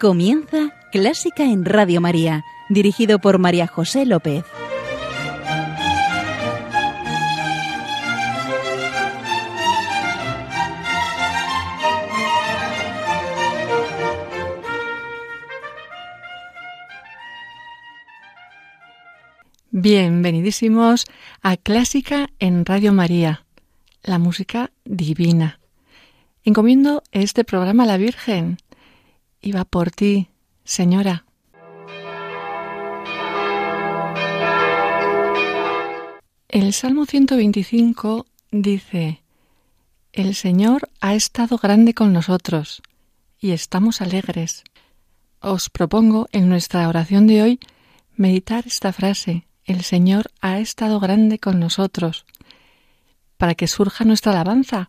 Comienza 0.00 0.72
Clásica 0.92 1.42
en 1.42 1.64
Radio 1.64 2.00
María, 2.00 2.44
dirigido 2.68 3.18
por 3.18 3.40
María 3.40 3.66
José 3.66 4.06
López. 4.06 4.44
Bienvenidísimos 19.72 21.06
a 21.42 21.56
Clásica 21.56 22.28
en 22.38 22.64
Radio 22.64 22.92
María, 22.92 23.44
la 24.04 24.20
música 24.20 24.70
divina. 24.84 25.58
Encomiendo 26.44 27.02
este 27.10 27.42
programa 27.42 27.82
a 27.82 27.86
la 27.86 27.96
Virgen 27.96 28.58
va 29.54 29.64
por 29.64 29.90
ti, 29.90 30.28
Señora. 30.64 31.24
El 36.48 36.72
Salmo 36.72 37.06
125 37.06 38.26
dice, 38.50 39.22
El 40.12 40.34
Señor 40.34 40.88
ha 41.00 41.14
estado 41.14 41.58
grande 41.58 41.94
con 41.94 42.12
nosotros 42.12 42.82
y 43.38 43.52
estamos 43.52 44.00
alegres. 44.00 44.64
Os 45.40 45.70
propongo 45.70 46.28
en 46.32 46.48
nuestra 46.48 46.88
oración 46.88 47.26
de 47.26 47.42
hoy 47.42 47.60
meditar 48.16 48.66
esta 48.66 48.92
frase 48.92 49.48
el 49.68 49.82
Señor 49.82 50.30
ha 50.40 50.60
estado 50.60 50.98
grande 50.98 51.38
con 51.38 51.60
nosotros, 51.60 52.24
para 53.36 53.54
que 53.54 53.68
surja 53.68 54.06
nuestra 54.06 54.32
alabanza, 54.32 54.88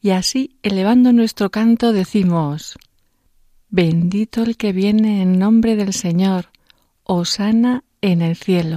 y 0.00 0.10
así, 0.10 0.56
elevando 0.62 1.12
nuestro 1.12 1.50
canto, 1.50 1.92
decimos, 1.92 2.78
Bendito 3.74 4.42
el 4.42 4.58
que 4.58 4.74
viene 4.74 5.22
en 5.22 5.38
nombre 5.38 5.76
del 5.76 5.94
Señor, 5.94 6.50
Osana 7.04 7.84
en 8.02 8.20
el 8.20 8.36
cielo. 8.36 8.76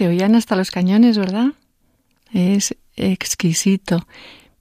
Se 0.00 0.08
oían 0.08 0.34
hasta 0.34 0.56
los 0.56 0.70
cañones, 0.70 1.18
¿verdad? 1.18 1.48
Es 2.32 2.74
exquisito. 2.96 3.98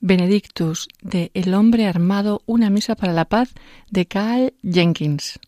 Benedictus, 0.02 0.90
de 1.02 1.32
El 1.34 1.54
hombre 1.54 1.88
armado, 1.88 2.42
una 2.46 2.70
misa 2.70 2.96
para 2.96 3.14
la 3.14 3.24
paz, 3.24 3.54
de 3.90 4.06
Carl 4.06 4.54
Jenkins. 4.70 5.40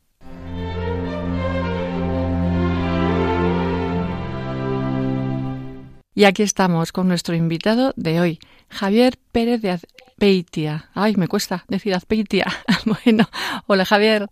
Y 6.16 6.24
aquí 6.24 6.44
estamos 6.44 6.94
con 6.94 7.10
nuestro 7.10 7.36
invitado 7.36 7.92
de 7.98 8.22
hoy, 8.22 8.40
Javier 8.70 9.18
Pérez 9.34 9.62
de 9.62 9.72
Azpeitia. 9.72 10.90
Ay, 10.94 11.18
me 11.18 11.28
cuesta 11.28 11.66
decir 11.68 11.94
Azpeitia. 11.94 12.46
bueno, 12.86 13.30
hola 13.68 13.84
Javier. 13.84 14.30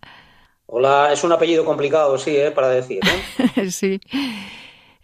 Hola, 0.68 1.12
es 1.12 1.22
un 1.26 1.34
apellido 1.34 1.66
complicado, 1.66 2.18
sí, 2.18 2.38
¿eh? 2.38 2.52
para 2.52 2.70
decir. 2.70 3.02
¿eh? 3.58 3.70
sí. 3.72 4.00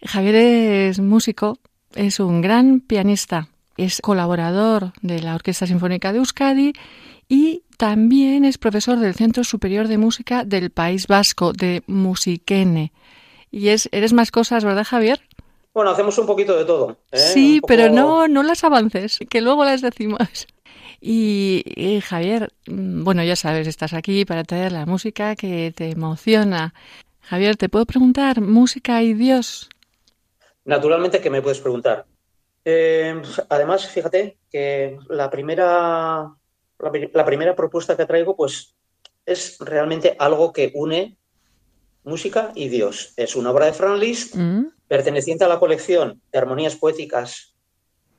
Javier 0.06 0.34
es 0.34 1.00
músico, 1.00 1.58
es 1.94 2.20
un 2.20 2.40
gran 2.40 2.80
pianista, 2.80 3.48
es 3.76 4.00
colaborador 4.00 4.92
de 5.02 5.20
la 5.20 5.34
Orquesta 5.34 5.66
Sinfónica 5.66 6.12
de 6.12 6.18
Euskadi 6.18 6.72
y 7.28 7.62
también 7.76 8.44
es 8.44 8.58
profesor 8.58 8.98
del 8.98 9.14
Centro 9.14 9.44
Superior 9.44 9.88
de 9.88 9.98
Música 9.98 10.44
del 10.44 10.70
País 10.70 11.06
Vasco, 11.06 11.52
de 11.52 11.82
Musiquene. 11.86 12.92
Y 13.50 13.68
es, 13.68 13.88
eres 13.92 14.12
más 14.12 14.30
cosas, 14.30 14.64
¿verdad, 14.64 14.84
Javier? 14.84 15.20
Bueno, 15.74 15.90
hacemos 15.90 16.16
un 16.18 16.26
poquito 16.26 16.56
de 16.56 16.64
todo. 16.64 16.96
¿eh? 17.12 17.18
Sí, 17.18 17.60
pero 17.66 17.90
no, 17.90 18.28
no 18.28 18.42
las 18.42 18.64
avances, 18.64 19.18
que 19.28 19.40
luego 19.40 19.64
las 19.64 19.82
decimos. 19.82 20.46
Y, 21.00 22.00
Javier, 22.02 22.52
mm, 22.66 23.04
bueno, 23.04 23.22
ya 23.22 23.36
sabes, 23.36 23.66
estás 23.66 23.92
aquí 23.92 24.24
para 24.24 24.44
traer 24.44 24.72
la 24.72 24.86
música 24.86 25.36
que 25.36 25.72
te 25.76 25.90
emociona. 25.90 26.72
Javier, 27.20 27.56
¿te 27.56 27.68
puedo 27.68 27.84
preguntar, 27.84 28.40
música 28.40 29.02
y 29.02 29.12
Dios? 29.12 29.68
Naturalmente 30.66 31.20
que 31.20 31.30
me 31.30 31.40
puedes 31.40 31.60
preguntar. 31.60 32.06
Eh, 32.64 33.22
además, 33.48 33.86
fíjate 33.86 34.36
que 34.50 34.98
la 35.08 35.30
primera, 35.30 36.34
la, 37.12 37.24
primera 37.24 37.54
propuesta 37.54 37.96
que 37.96 38.04
traigo, 38.04 38.34
pues, 38.34 38.74
es 39.24 39.58
realmente 39.60 40.16
algo 40.18 40.52
que 40.52 40.72
une 40.74 41.16
música 42.02 42.50
y 42.56 42.68
Dios. 42.68 43.14
Es 43.16 43.36
una 43.36 43.52
obra 43.52 43.66
de 43.66 43.72
Franz 43.72 44.00
Liszt, 44.00 44.34
mm. 44.34 44.66
perteneciente 44.88 45.44
a 45.44 45.48
la 45.48 45.60
colección 45.60 46.20
de 46.32 46.38
armonías 46.38 46.74
poéticas 46.74 47.54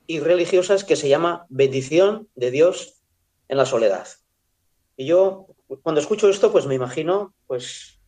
y 0.06 0.20
religiosas 0.20 0.84
que 0.84 0.96
se 0.96 1.10
llama 1.10 1.44
Bendición 1.50 2.28
de 2.34 2.50
Dios 2.50 3.02
en 3.48 3.58
la 3.58 3.66
soledad. 3.66 4.08
Y 4.96 5.04
yo, 5.04 5.48
cuando 5.82 6.00
escucho 6.00 6.30
esto, 6.30 6.50
pues 6.50 6.64
me 6.64 6.74
imagino, 6.74 7.34
pues, 7.46 8.00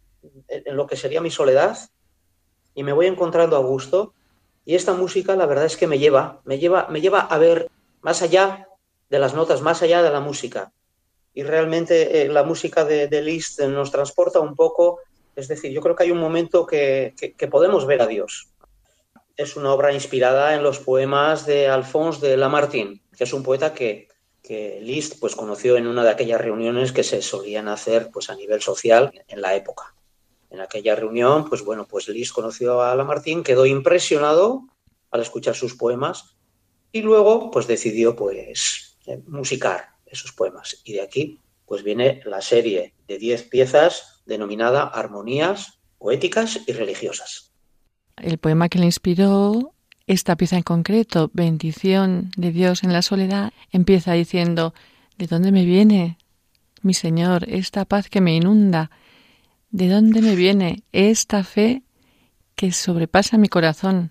en 0.49 0.77
lo 0.77 0.87
que 0.87 0.97
sería 0.97 1.21
mi 1.21 1.31
soledad 1.31 1.77
y 2.75 2.83
me 2.83 2.95
voy 2.95 3.07
encontrando 3.07 3.57
a 3.57 3.61
gusto 3.61 4.15
y 4.65 4.75
esta 4.75 4.93
música, 4.93 5.37
la 5.37 5.47
verdad 5.47 5.67
es 5.67 5.77
que 5.77 5.87
me 5.87 5.99
lleva, 5.99 6.41
me 6.45 6.59
lleva, 6.59 6.89
me 6.89 7.01
lleva 7.01 7.21
a 7.21 7.39
ver 7.39 7.71
más 8.03 8.23
allá 8.23 8.69
de 9.09 9.19
las 9.19 9.35
notas, 9.35 9.63
más 9.63 9.83
allá 9.83 10.03
de 10.03 10.11
la 10.11 10.21
música. 10.21 10.73
Y 11.35 11.43
realmente 11.43 12.23
eh, 12.23 12.29
la 12.29 12.43
música 12.43 12.85
de, 12.85 13.23
Liszt 13.23 13.61
nos 13.61 13.91
transporta 13.91 14.41
un 14.41 14.55
poco, 14.55 15.01
es 15.37 15.49
decir, 15.49 15.73
yo 15.73 15.81
creo 15.81 15.95
que 15.97 16.05
hay 16.05 16.11
un 16.11 16.19
momento 16.19 16.67
que, 16.67 17.15
podemos 17.51 17.87
ver 17.87 18.03
a 18.03 18.07
Dios. 18.07 18.49
Es 19.37 19.57
una 19.57 19.73
obra 19.73 19.93
inspirada 19.93 20.55
en 20.55 20.63
los 20.63 20.79
poemas 20.79 21.47
de 21.47 21.69
Alphonse 21.69 22.27
de 22.27 22.37
Lamartine, 22.37 23.01
que 23.17 23.25
es 23.25 23.33
un 23.33 23.43
poeta 23.43 23.73
que, 23.73 24.09
que 24.43 24.81
Liszt 24.83 25.19
pues, 25.19 25.35
conoció 25.35 25.77
en 25.77 25.87
una 25.87 26.05
de 26.05 26.11
aquellas 26.11 26.41
reuniones 26.41 26.93
que 26.93 27.05
se 27.05 27.23
solían 27.23 27.69
hacer 27.69 28.11
pues, 28.13 28.29
a 28.29 28.35
nivel 28.35 28.61
social 28.61 29.11
en 29.29 29.41
la 29.41 29.55
época. 29.55 29.95
En 30.51 30.61
aquella 30.61 30.97
reunión, 30.97 31.49
pues 31.49 31.65
bueno, 31.65 31.87
pues 31.87 32.09
Liszt 32.09 32.35
conoció 32.35 32.83
a 32.83 32.95
Lamartine, 32.95 33.43
quedó 33.43 33.67
impresionado 33.67 34.65
al 35.11 35.21
escuchar 35.21 35.55
sus 35.55 35.77
poemas 35.77 36.37
y 36.93 37.03
luego 37.03 37.51
pues 37.51 37.67
decidió 37.67 38.17
pues 38.17 38.99
eh, 39.07 39.23
musicar 39.27 39.91
esos 40.07 40.33
poemas. 40.33 40.81
Y 40.85 40.95
de 40.95 41.03
aquí 41.03 41.41
pues 41.67 41.85
viene 41.85 42.21
la 42.25 42.41
serie 42.41 42.95
de 43.07 43.19
10 43.19 43.45
piezas 43.45 44.23
denominada 44.27 44.83
Armonías 44.83 45.79
poéticas 45.99 46.61
y 46.67 46.73
religiosas. 46.73 47.53
El 48.17 48.39
poema 48.39 48.69
que 48.69 48.79
le 48.79 48.87
inspiró 48.87 49.73
esta 50.07 50.35
pieza 50.35 50.57
en 50.57 50.65
concreto, 50.65 51.31
Bendición 51.33 52.33
de 52.37 52.51
Dios 52.51 52.83
en 52.83 52.93
la 52.93 53.03
soledad, 53.03 53.53
empieza 53.71 54.15
diciendo, 54.15 54.75
¿de 55.17 55.29
dónde 55.29 55.53
me 55.53 55.65
viene, 55.65 56.19
mi 56.83 56.95
Señor, 56.95 57.49
esta 57.49 57.85
paz 57.85 58.09
que 58.09 58.21
me 58.21 58.35
inunda? 58.35 58.91
¿De 59.71 59.89
dónde 59.89 60.21
me 60.21 60.35
viene 60.35 60.83
esta 60.91 61.45
fe 61.45 61.83
que 62.57 62.73
sobrepasa 62.73 63.39
mi 63.39 63.49
corazón? 63.49 64.11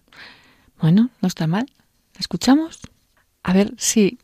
Bueno, 0.81 1.09
no 1.21 1.27
está 1.27 1.47
mal. 1.47 1.65
¿La 2.13 2.19
escuchamos? 2.19 2.79
A 3.43 3.53
ver 3.53 3.73
si 3.77 4.19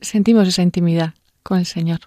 sentimos 0.00 0.46
esa 0.46 0.62
intimidad 0.62 1.14
con 1.42 1.58
el 1.58 1.66
Señor. 1.66 2.00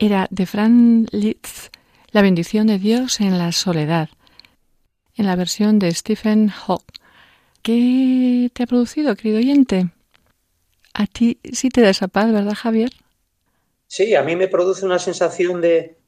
Era 0.00 0.26
de 0.30 0.46
Fran 0.46 1.06
Litz, 1.12 1.70
La 2.10 2.22
bendición 2.22 2.66
de 2.66 2.78
Dios 2.78 3.20
en 3.20 3.38
la 3.38 3.52
soledad, 3.52 4.08
en 5.14 5.26
la 5.26 5.36
versión 5.36 5.78
de 5.78 5.94
Stephen 5.94 6.50
Hawk. 6.50 6.84
¿Qué 7.62 8.50
te 8.54 8.62
ha 8.62 8.66
producido, 8.66 9.14
querido 9.14 9.38
oyente? 9.38 9.90
A 10.94 11.06
ti 11.06 11.38
sí 11.52 11.68
te 11.68 11.82
da 11.82 11.90
esa 11.90 12.08
paz, 12.08 12.32
¿verdad, 12.32 12.54
Javier? 12.54 12.90
Sí, 13.86 14.14
a 14.14 14.22
mí 14.22 14.36
me 14.36 14.48
produce 14.48 14.86
una 14.86 14.98
sensación 14.98 15.60
de, 15.60 15.98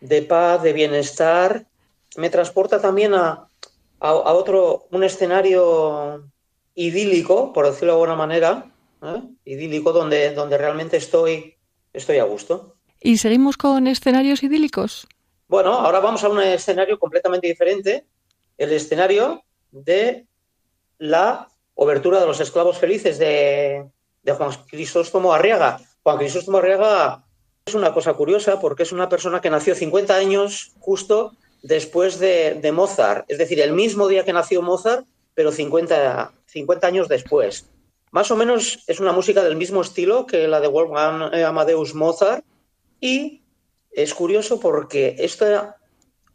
de 0.00 0.22
paz, 0.22 0.64
de 0.64 0.72
bienestar. 0.72 1.66
Me 2.16 2.30
transporta 2.30 2.80
también 2.80 3.14
a, 3.14 3.46
a, 4.00 4.12
otro, 4.12 4.88
un 4.90 5.04
escenario 5.04 6.28
idílico, 6.74 7.52
por 7.52 7.66
decirlo 7.66 7.92
de 7.92 8.00
alguna 8.00 8.16
manera, 8.16 8.72
¿eh? 9.02 9.22
idílico, 9.44 9.92
donde, 9.92 10.34
donde 10.34 10.58
realmente 10.58 10.96
estoy, 10.96 11.54
estoy 11.92 12.18
a 12.18 12.24
gusto. 12.24 12.74
¿Y 13.00 13.16
seguimos 13.16 13.56
con 13.56 13.86
escenarios 13.86 14.42
idílicos? 14.42 15.08
Bueno, 15.48 15.72
ahora 15.72 16.00
vamos 16.00 16.22
a 16.22 16.28
un 16.28 16.40
escenario 16.40 16.98
completamente 16.98 17.46
diferente, 17.46 18.04
el 18.58 18.72
escenario 18.72 19.42
de 19.72 20.26
la 20.98 21.48
obertura 21.74 22.20
de 22.20 22.26
los 22.26 22.40
esclavos 22.40 22.78
felices 22.78 23.18
de, 23.18 23.86
Juan 24.36 24.50
Crisóstomo 24.68 25.32
Arriaga. 25.32 25.80
Juan 26.02 26.18
Crisóstomo 26.18 26.58
Arriaga 26.58 27.24
es 27.64 27.74
una 27.74 27.94
cosa 27.94 28.12
curiosa 28.12 28.60
porque 28.60 28.82
es 28.82 28.92
una 28.92 29.08
persona 29.08 29.40
que 29.40 29.48
nació 29.48 29.74
50 29.74 30.14
años 30.14 30.72
justo 30.78 31.32
después 31.62 32.18
de, 32.18 32.54
de 32.60 32.72
Mozart, 32.72 33.24
es 33.28 33.38
decir, 33.38 33.60
el 33.60 33.72
mismo 33.72 34.08
día 34.08 34.24
que 34.24 34.32
nació 34.32 34.60
Mozart, 34.62 35.06
pero 35.34 35.52
50, 35.52 36.32
50 36.46 36.86
años 36.86 37.08
después. 37.08 37.66
Más 38.10 38.30
o 38.30 38.36
menos 38.36 38.84
es 38.86 39.00
una 39.00 39.12
música 39.12 39.42
del 39.42 39.56
mismo 39.56 39.80
estilo 39.80 40.26
que 40.26 40.48
la 40.48 40.60
de 40.60 40.68
Wolfgang 40.68 41.34
Amadeus 41.34 41.94
Mozart, 41.94 42.44
y 43.00 43.44
es 43.90 44.14
curioso 44.14 44.60
porque 44.60 45.16
esta 45.18 45.76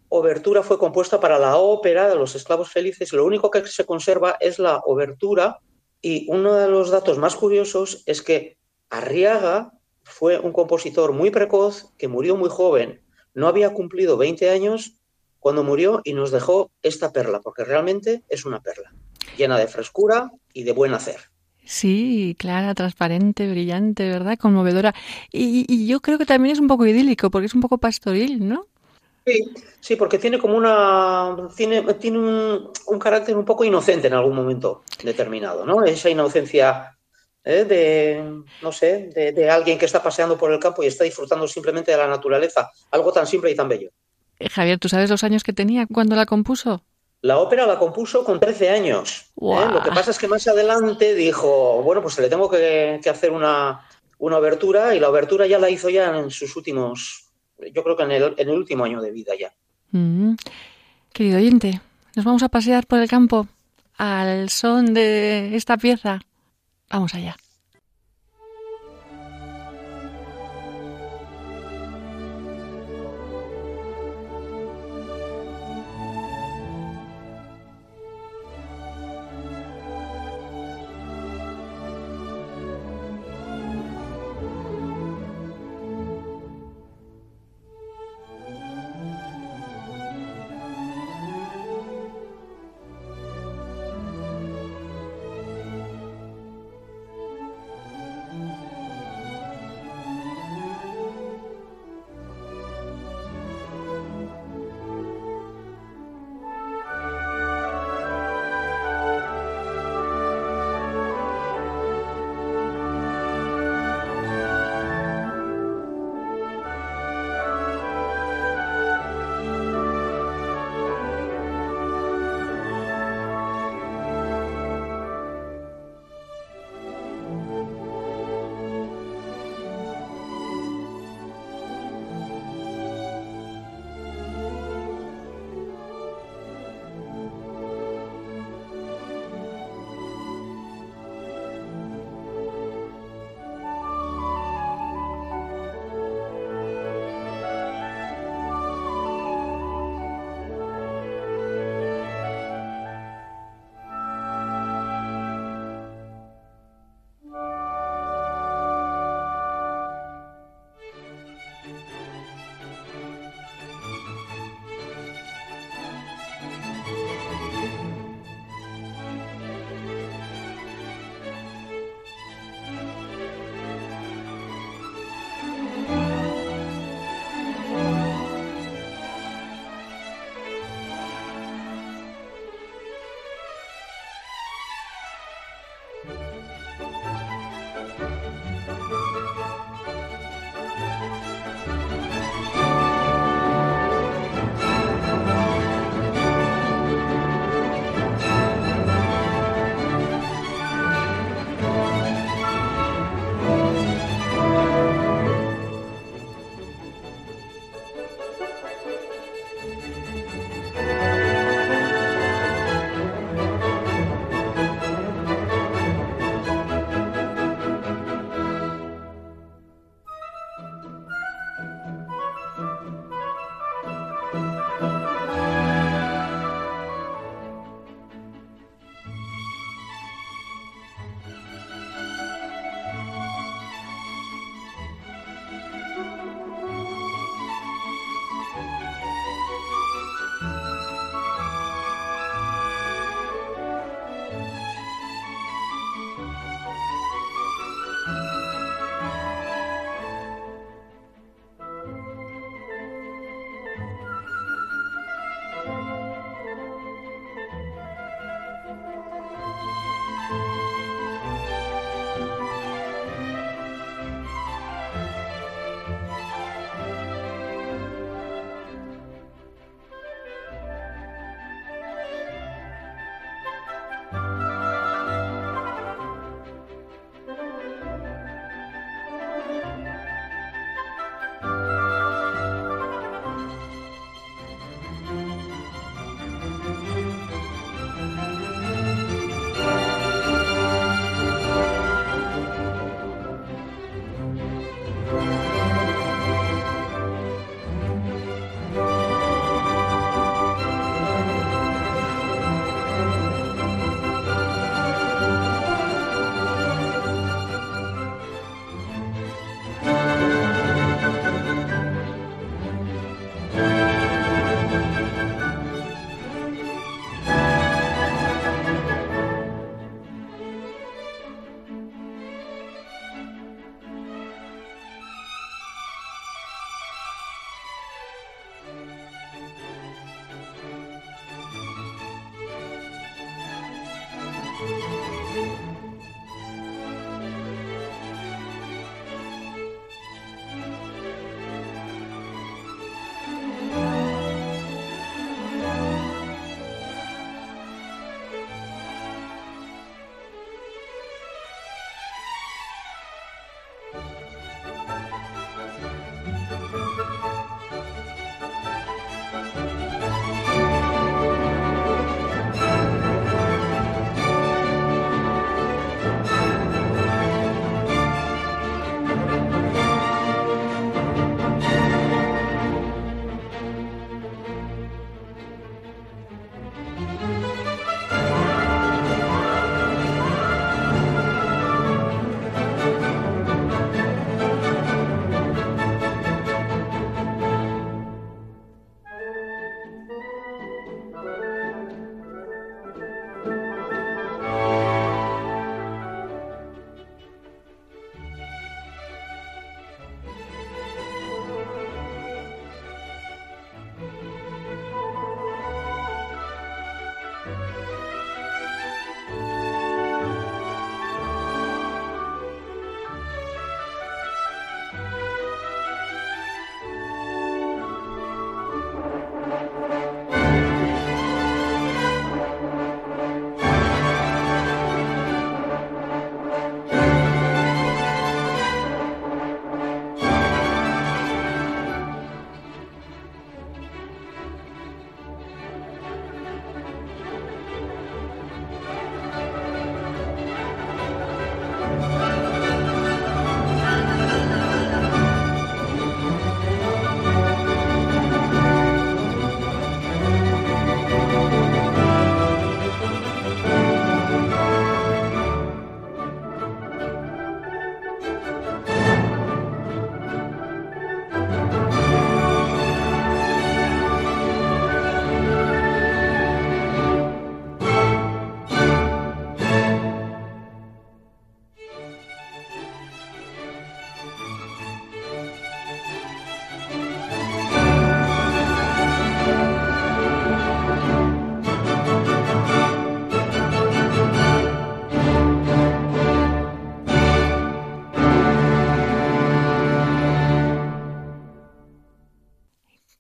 obertura 0.10 0.64
fue 0.64 0.78
compuesta 0.78 1.20
para 1.20 1.40
la 1.40 1.58
ópera 1.58 2.10
de 2.10 2.16
los 2.16 2.36
esclavos 2.36 2.70
felices. 2.70 3.14
Lo 3.14 3.26
único 3.26 3.52
que 3.52 3.66
se 3.66 3.86
conserva 3.86 4.38
es 4.40 4.60
la 4.60 4.78
obertura 4.86 5.60
y 6.02 6.28
uno 6.30 6.54
de 6.54 6.68
los 6.68 6.90
datos 6.90 7.18
más 7.18 7.36
curiosos 7.36 8.04
es 8.06 8.22
que 8.22 8.58
Arriaga 8.90 9.72
fue 10.04 10.40
un 10.40 10.54
compositor 10.54 11.12
muy 11.14 11.32
precoz 11.32 11.94
que 11.98 12.08
murió 12.08 12.36
muy 12.36 12.50
joven. 12.50 13.04
No 13.34 13.48
había 13.48 13.74
cumplido 13.74 14.18
20 14.18 14.50
años 14.50 15.02
cuando 15.40 15.64
murió 15.64 16.02
y 16.04 16.14
nos 16.14 16.32
dejó 16.32 16.72
esta 16.82 17.12
perla, 17.12 17.42
porque 17.42 17.64
realmente 17.64 18.24
es 18.30 18.46
una 18.46 18.62
perla, 18.62 18.94
llena 19.38 19.58
de 19.58 19.68
frescura 19.68 20.32
y 20.54 20.64
de 20.64 20.72
buen 20.72 20.94
hacer. 20.94 21.35
Sí, 21.66 22.36
clara, 22.38 22.76
transparente, 22.76 23.50
brillante, 23.50 24.08
¿verdad? 24.08 24.38
Conmovedora. 24.38 24.94
Y, 25.32 25.88
yo 25.88 26.00
creo 26.00 26.18
que 26.18 26.26
también 26.26 26.54
es 26.54 26.60
un 26.60 26.68
poco 26.68 26.86
idílico, 26.86 27.30
porque 27.32 27.48
es 27.48 27.56
un 27.56 27.62
poco 27.62 27.80
pastoril, 27.80 28.48
¿no? 28.48 28.68
Sí, 29.26 29.52
sí, 29.80 29.96
porque 29.96 30.20
tiene 30.20 30.38
como 30.38 30.56
una. 30.56 31.36
tiene, 31.56 31.82
tiene 31.96 32.20
un, 32.20 33.00
carácter 33.00 33.36
un 33.36 33.46
poco 33.46 33.64
inocente 33.64 34.08
en 34.08 34.14
algún 34.14 34.36
momento 34.36 34.84
determinado, 35.04 35.66
¿no? 35.66 35.84
Esa 35.84 36.12
inocencia 36.12 36.96
¿eh? 37.44 37.66
de, 37.66 38.44
no 38.62 38.72
sé, 38.72 39.10
de, 39.16 39.32
de, 39.32 39.50
alguien 39.50 39.80
que 39.80 39.86
está 39.86 40.04
paseando 40.04 40.38
por 40.38 40.52
el 40.52 40.60
campo 40.60 40.84
y 40.84 40.88
está 40.88 41.04
disfrutando 41.04 41.48
simplemente 41.48 41.92
de 41.92 41.98
la 41.98 42.08
naturaleza. 42.08 42.70
Algo 42.92 43.12
tan 43.12 43.26
simple 43.26 43.50
y 43.50 43.56
tan 43.56 43.68
bello. 43.68 43.90
Eh, 44.38 44.50
Javier, 44.50 44.78
¿tú 44.78 44.90
sabes 44.90 45.10
los 45.10 45.24
años 45.24 45.44
que 45.44 45.54
tenía 45.54 45.88
cuando 45.88 46.16
la 46.16 46.28
compuso? 46.28 46.84
La 47.26 47.40
ópera 47.40 47.66
la 47.66 47.80
compuso 47.80 48.24
con 48.24 48.40
13 48.40 48.70
años. 48.70 49.32
¿eh? 49.42 49.68
Lo 49.72 49.82
que 49.82 49.90
pasa 49.90 50.12
es 50.12 50.20
que 50.20 50.28
más 50.28 50.48
adelante 50.48 51.16
dijo, 51.16 51.82
bueno, 51.82 52.04
pues 52.04 52.20
le 52.20 52.30
tengo 52.30 52.48
que, 52.48 53.00
que 53.02 53.10
hacer 53.10 53.32
una, 53.32 53.82
una 54.20 54.38
obertura 54.38 54.94
y 54.94 55.00
la 55.00 55.10
obertura 55.10 55.48
ya 55.48 55.58
la 55.58 55.72
hizo 55.72 55.90
ya 55.90 56.16
en 56.16 56.30
sus 56.30 56.56
últimos, 56.56 57.26
yo 57.74 57.84
creo 57.84 57.98
que 57.98 58.04
en 58.04 58.12
el, 58.12 58.36
en 58.38 58.50
el 58.50 58.56
último 58.56 58.84
año 58.84 59.02
de 59.02 59.10
vida 59.10 59.34
ya. 59.40 59.52
Mm. 59.90 60.36
Querido 61.12 61.40
oyente, 61.40 61.82
nos 62.16 62.26
vamos 62.26 62.44
a 62.44 62.50
pasear 62.50 62.86
por 62.86 63.00
el 63.00 63.10
campo 63.10 63.48
al 63.98 64.50
son 64.50 64.94
de 64.94 65.56
esta 65.56 65.78
pieza. 65.78 66.22
Vamos 66.92 67.16
allá. 67.16 67.36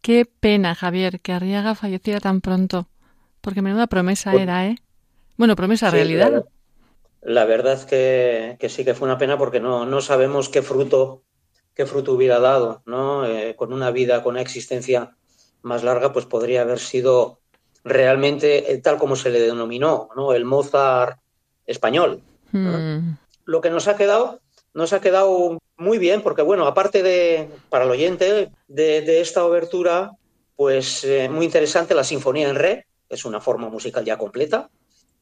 Qué 0.06 0.24
pena, 0.28 0.76
Javier, 0.76 1.20
que 1.20 1.34
Arriaga 1.34 1.74
falleciera 1.74 2.20
tan 2.20 2.39
pronto, 2.39 2.88
porque 3.41 3.63
menuda 3.63 3.88
promesa 3.88 4.30
Pues- 4.30 4.44
era, 4.44 4.68
¿eh? 4.68 4.76
Bueno, 5.36 5.56
promesa 5.56 5.89
Sí, 5.89 5.96
realidad. 5.96 6.32
La, 6.32 6.44
la 7.24 7.46
verdad 7.46 7.74
es 7.74 7.86
que, 7.86 8.56
que 8.60 8.70
sí 8.70 8.86
que 8.86 8.94
fue 8.94 9.08
una 9.08 9.18
pena 9.18 9.36
porque 9.36 9.60
no, 9.60 9.88
no 9.88 10.02
sabemos 10.02 10.50
qué 10.50 10.62
fruto, 10.62 11.24
qué 11.74 11.88
fruto 11.88 12.13
hubiera 12.13 12.39
dado, 12.39 12.84
¿no? 12.86 13.26
Eh, 13.26 13.56
con 13.56 13.74
una 13.74 13.89
vida, 13.89 14.22
con 14.22 14.34
una 14.36 14.41
existencia 14.41 15.18
más 15.63 15.84
larga, 15.84 16.13
pues 16.13 16.28
podría 16.28 16.62
haber 16.62 16.78
sido 16.78 17.39
realmente 17.84 18.74
eh, 18.74 18.78
tal 18.78 19.00
como 19.00 19.15
se 19.15 19.32
le 19.32 19.39
denominó, 19.41 20.10
¿no? 20.15 20.34
El 20.34 20.46
Mozart 20.46 21.20
español. 21.65 22.22
Mm, 22.52 23.15
Lo 23.46 23.60
que 23.60 23.72
nos 23.72 23.88
ha 23.88 23.96
quedado, 23.98 24.39
nos 24.76 24.94
ha 24.94 25.02
quedado 25.02 25.58
muy 25.78 25.98
bien, 25.98 26.22
porque 26.22 26.42
bueno, 26.42 26.68
aparte 26.68 27.04
de, 27.04 27.50
para 27.70 27.86
el 27.86 27.92
oyente, 27.92 28.52
de, 28.68 29.22
esta 29.22 29.46
obertura, 29.46 30.12
pues 30.56 31.04
eh, 31.04 31.30
muy 31.30 31.46
interesante 31.46 31.96
la 31.96 32.04
Sinfonía 32.04 32.50
en 32.50 32.56
Re, 32.56 32.88
es 33.10 33.26
una 33.26 33.42
forma 33.42 33.70
musical 33.70 34.06
ya 34.06 34.18
completa, 34.18 34.70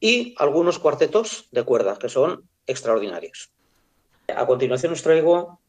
y 0.00 0.34
algunos 0.38 0.78
cuartetos 0.78 1.48
de 1.50 1.62
cuerdas, 1.64 1.98
que 1.98 2.08
son 2.08 2.48
extraordinarios. 2.66 3.50
A 4.34 4.46
continuación 4.46 4.92
os 4.92 5.02
traigo 5.02 5.60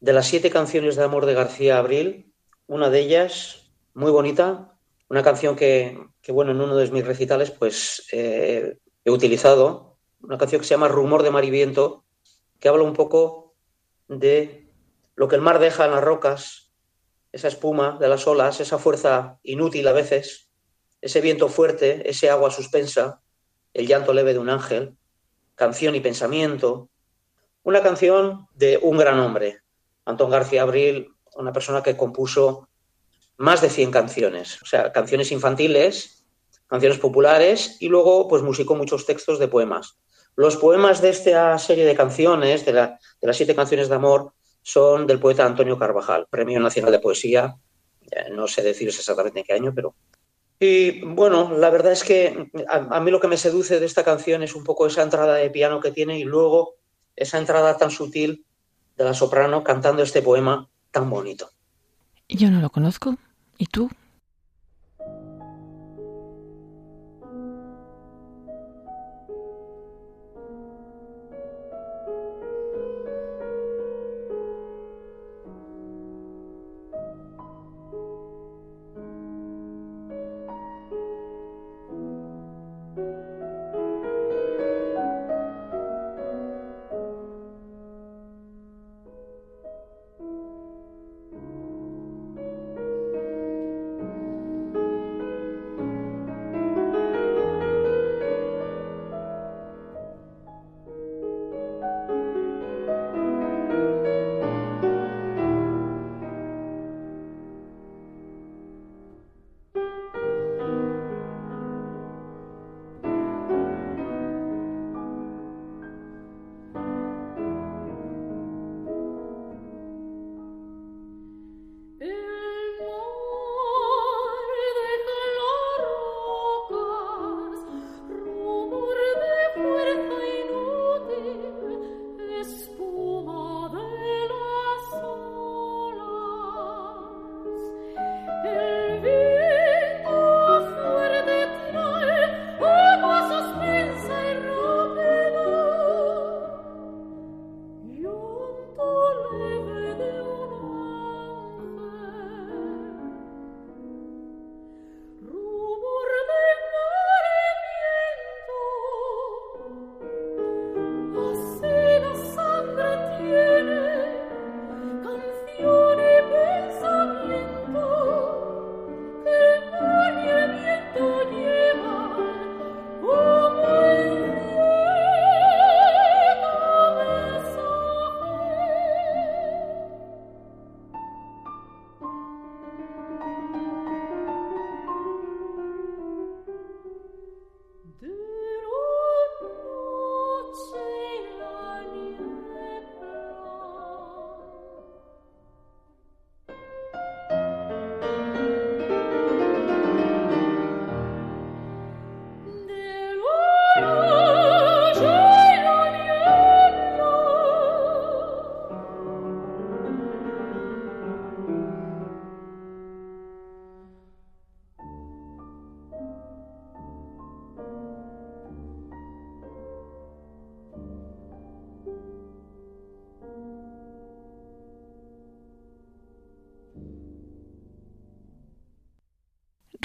de 0.00 0.12
las 0.12 0.26
siete 0.26 0.50
canciones 0.50 0.96
de 0.96 1.04
amor 1.04 1.26
de 1.26 1.34
García 1.34 1.78
Abril, 1.78 2.32
una 2.66 2.90
de 2.90 3.00
ellas 3.00 3.70
muy 3.94 4.10
bonita, 4.10 4.74
una 5.08 5.22
canción 5.22 5.56
que, 5.56 5.98
que, 6.22 6.32
bueno, 6.32 6.52
en 6.52 6.60
uno 6.60 6.76
de 6.76 6.90
mis 6.90 7.06
recitales 7.06 7.50
pues 7.50 8.06
eh, 8.12 8.76
he 9.04 9.10
utilizado, 9.10 9.96
una 10.22 10.38
canción 10.38 10.60
que 10.60 10.66
se 10.66 10.74
llama 10.74 10.88
Rumor 10.88 11.22
de 11.22 11.30
mar 11.30 11.44
y 11.44 11.50
viento, 11.50 12.04
que 12.60 12.68
habla 12.68 12.84
un 12.84 12.94
poco 12.94 13.47
de 14.08 14.66
lo 15.14 15.28
que 15.28 15.36
el 15.36 15.42
mar 15.42 15.58
deja 15.58 15.84
en 15.84 15.92
las 15.92 16.02
rocas, 16.02 16.72
esa 17.32 17.48
espuma 17.48 17.98
de 18.00 18.08
las 18.08 18.26
olas, 18.26 18.60
esa 18.60 18.78
fuerza 18.78 19.38
inútil 19.42 19.86
a 19.86 19.92
veces, 19.92 20.50
ese 21.00 21.20
viento 21.20 21.48
fuerte, 21.48 22.08
ese 22.08 22.30
agua 22.30 22.50
suspensa, 22.50 23.20
el 23.74 23.86
llanto 23.86 24.12
leve 24.12 24.32
de 24.32 24.38
un 24.38 24.48
ángel, 24.48 24.96
canción 25.54 25.94
y 25.94 26.00
pensamiento. 26.00 26.88
Una 27.62 27.82
canción 27.82 28.46
de 28.54 28.78
un 28.82 28.96
gran 28.96 29.20
hombre, 29.20 29.60
Antón 30.04 30.30
García 30.30 30.62
Abril, 30.62 31.12
una 31.36 31.52
persona 31.52 31.82
que 31.82 31.96
compuso 31.96 32.68
más 33.36 33.60
de 33.60 33.70
100 33.70 33.90
canciones, 33.90 34.60
o 34.62 34.66
sea, 34.66 34.90
canciones 34.92 35.30
infantiles, 35.30 36.26
canciones 36.66 36.98
populares 36.98 37.76
y 37.80 37.88
luego 37.88 38.28
pues 38.28 38.42
musicó 38.42 38.74
muchos 38.74 39.06
textos 39.06 39.38
de 39.38 39.48
poemas. 39.48 39.98
Los 40.38 40.56
poemas 40.56 41.02
de 41.02 41.08
esta 41.08 41.58
serie 41.58 41.84
de 41.84 41.96
canciones, 41.96 42.64
de, 42.64 42.72
la, 42.72 43.00
de 43.20 43.26
las 43.26 43.36
siete 43.36 43.56
canciones 43.56 43.88
de 43.88 43.96
amor, 43.96 44.34
son 44.62 45.04
del 45.04 45.18
poeta 45.18 45.44
Antonio 45.44 45.76
Carvajal, 45.76 46.28
Premio 46.30 46.60
Nacional 46.60 46.92
de 46.92 47.00
Poesía, 47.00 47.56
no 48.30 48.46
sé 48.46 48.62
deciros 48.62 48.96
exactamente 48.96 49.40
en 49.40 49.44
qué 49.44 49.54
año, 49.54 49.72
pero... 49.74 49.96
Y 50.60 51.00
bueno, 51.00 51.58
la 51.58 51.70
verdad 51.70 51.90
es 51.90 52.04
que 52.04 52.52
a, 52.68 52.76
a, 52.76 53.00
mí 53.00 53.10
lo 53.10 53.18
que 53.18 53.26
me 53.26 53.36
seduce 53.36 53.80
de 53.80 53.86
esta 53.86 54.04
canción 54.04 54.44
es 54.44 54.54
un 54.54 54.62
poco 54.62 54.86
esa 54.86 55.02
entrada 55.02 55.34
de 55.34 55.50
piano 55.50 55.80
que 55.80 55.90
tiene 55.90 56.16
y 56.20 56.22
luego 56.22 56.76
esa 57.16 57.38
entrada 57.38 57.76
tan 57.76 57.90
sutil 57.90 58.46
de 58.96 59.04
la 59.04 59.14
soprano 59.14 59.64
cantando 59.64 60.04
este 60.04 60.22
poema 60.22 60.68
tan 60.92 61.10
bonito. 61.10 61.50
Yo 62.28 62.48
no 62.52 62.60
lo 62.60 62.70
conozco. 62.70 63.16
¿Y 63.58 63.66
tú? 63.66 63.90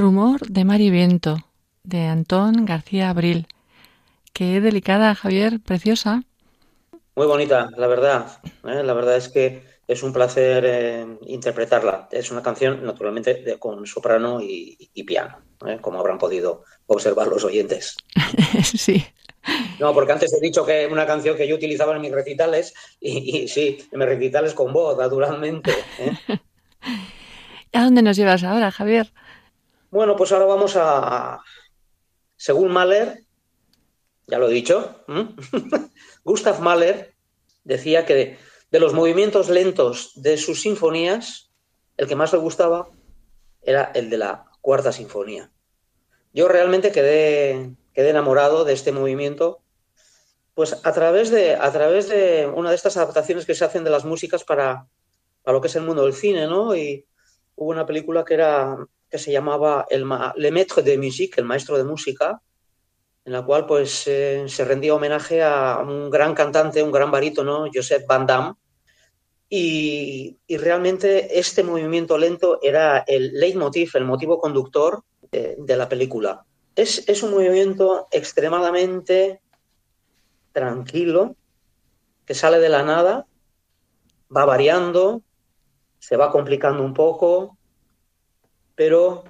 Rumor 0.03 0.41
de 0.49 0.65
mar 0.65 0.81
y 0.81 0.89
viento, 0.89 1.37
de 1.85 2.07
Antón 2.07 2.65
García 2.65 3.09
Abril. 3.09 3.47
Qué 4.33 4.59
delicada, 4.59 5.15
Javier, 5.15 5.61
preciosa. 5.61 6.23
Muy 7.15 7.25
bonita, 7.25 7.69
la 7.77 7.87
verdad. 7.87 8.27
¿eh? 8.65 8.83
La 8.83 8.91
verdad 8.91 9.15
es 9.15 9.29
que 9.29 9.63
es 9.87 10.03
un 10.03 10.11
placer 10.11 10.65
eh, 10.67 11.07
interpretarla. 11.27 12.09
Es 12.11 12.31
una 12.31 12.43
canción, 12.43 12.83
naturalmente, 12.83 13.35
de, 13.35 13.57
con 13.57 13.87
soprano 13.87 14.41
y, 14.41 14.77
y 14.93 15.03
piano, 15.03 15.37
¿eh? 15.65 15.77
como 15.79 16.01
habrán 16.01 16.17
podido 16.17 16.65
observar 16.87 17.27
los 17.27 17.45
oyentes. 17.45 17.95
sí. 18.61 19.05
No, 19.79 19.93
porque 19.93 20.11
antes 20.11 20.33
he 20.33 20.41
dicho 20.41 20.65
que 20.65 20.85
una 20.91 21.07
canción 21.07 21.37
que 21.37 21.47
yo 21.47 21.55
utilizaba 21.55 21.95
en 21.95 22.01
mis 22.01 22.11
recitales, 22.11 22.73
y, 22.99 23.43
y 23.43 23.47
sí, 23.47 23.87
en 23.89 23.99
mis 23.99 24.07
recitales 24.09 24.53
con 24.53 24.73
voz, 24.73 24.97
naturalmente. 24.97 25.71
¿A 27.71 27.83
dónde 27.85 28.01
nos 28.01 28.17
llevas 28.17 28.43
ahora, 28.43 28.69
Javier? 28.69 29.13
Bueno, 29.93 30.15
pues 30.15 30.31
ahora 30.31 30.45
vamos 30.45 30.75
a, 30.75 31.39
según 32.35 32.71
Mahler, 32.71 33.25
ya 34.25 34.39
lo 34.39 34.49
he 34.49 34.51
dicho, 34.51 35.05
Gustav 36.23 36.61
Mahler 36.61 37.13
decía 37.63 38.03
que 38.03 38.39
de, 38.71 38.79
los 38.79 38.95
movimientos 38.95 39.49
lentos 39.49 40.13
de 40.15 40.37
sus 40.37 40.63
sinfonías, 40.63 41.51
el 41.95 42.07
que 42.07 42.15
más 42.15 42.33
le 42.33 42.39
gustaba 42.39 42.89
era 43.61 43.91
el 43.93 44.09
de 44.09 44.17
la 44.17 44.45
cuarta 44.61 44.91
sinfonía. 44.91 45.51
Yo 46.33 46.47
realmente 46.47 46.91
quedé, 46.91 47.75
quedé 47.93 48.09
enamorado 48.09 48.65
de 48.65 48.73
este 48.73 48.91
movimiento, 48.91 49.61
pues 50.55 50.75
a 50.83 50.91
través, 50.91 51.29
de, 51.29 51.53
a 51.53 51.71
través 51.71 52.09
de 52.09 52.47
una 52.47 52.71
de 52.71 52.75
estas 52.77 52.97
adaptaciones 52.97 53.45
que 53.45 53.53
se 53.53 53.63
hacen 53.63 53.83
de 53.83 53.91
las 53.91 54.05
músicas 54.05 54.43
para, 54.43 54.87
para 55.43 55.53
lo 55.53 55.61
que 55.61 55.67
es 55.67 55.75
el 55.75 55.83
mundo 55.83 56.01
del 56.01 56.13
cine, 56.13 56.47
¿no? 56.47 56.75
Y 56.75 57.05
hubo 57.57 57.69
una 57.69 57.85
película 57.85 58.25
que 58.25 58.33
era 58.33 58.75
que 59.13 59.19
se 59.19 59.31
llamaba 59.31 59.85
el 59.91 60.09
Le 60.37 60.51
Maître 60.51 60.81
de 60.81 60.97
Musique, 60.97 61.39
el 61.39 61.45
maestro 61.45 61.77
de 61.77 61.83
música, 61.83 62.41
en 63.23 63.33
la 63.33 63.45
cual 63.45 63.67
pues 63.67 64.07
eh, 64.07 64.45
se 64.47 64.65
rendía 64.65 64.95
homenaje 64.95 65.43
a 65.43 65.83
un 65.87 66.09
gran 66.09 66.33
cantante, 66.33 66.81
un 66.81 66.91
gran 66.91 67.11
barítono, 67.11 67.67
Joseph 67.71 68.07
Van 68.07 68.25
Damme, 68.25 68.55
y, 69.47 70.39
realmente 70.49 71.37
este 71.37 71.61
movimiento 71.63 72.17
lento 72.17 72.57
era 72.63 73.03
el 73.05 73.33
leitmotiv, 73.33 73.91
el 73.93 74.05
motivo 74.05 74.39
conductor 74.39 75.03
de, 75.29 75.77
la 75.77 75.87
película. 75.87 76.43
Es, 76.75 77.07
es, 77.07 77.21
un 77.21 77.35
movimiento 77.35 78.07
extremadamente 78.09 79.41
tranquilo, 80.53 81.35
que 82.25 82.33
sale 82.33 82.57
de 82.57 82.69
la 82.69 82.81
nada, 82.81 83.27
va 84.35 84.45
variando, 84.45 85.21
se 85.99 86.17
va 86.17 86.31
complicando 86.31 86.81
un 86.81 86.95
poco, 86.95 87.59
pero 88.75 89.23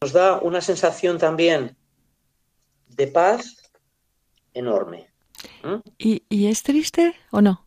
nos 0.00 0.12
da 0.12 0.38
una 0.38 0.60
sensación 0.60 1.18
también 1.18 1.76
de 2.88 3.06
paz 3.06 3.72
enorme. 4.54 5.08
¿Y, 5.98 6.46
es 6.46 6.62
triste 6.62 7.14
o 7.30 7.40
no? 7.40 7.66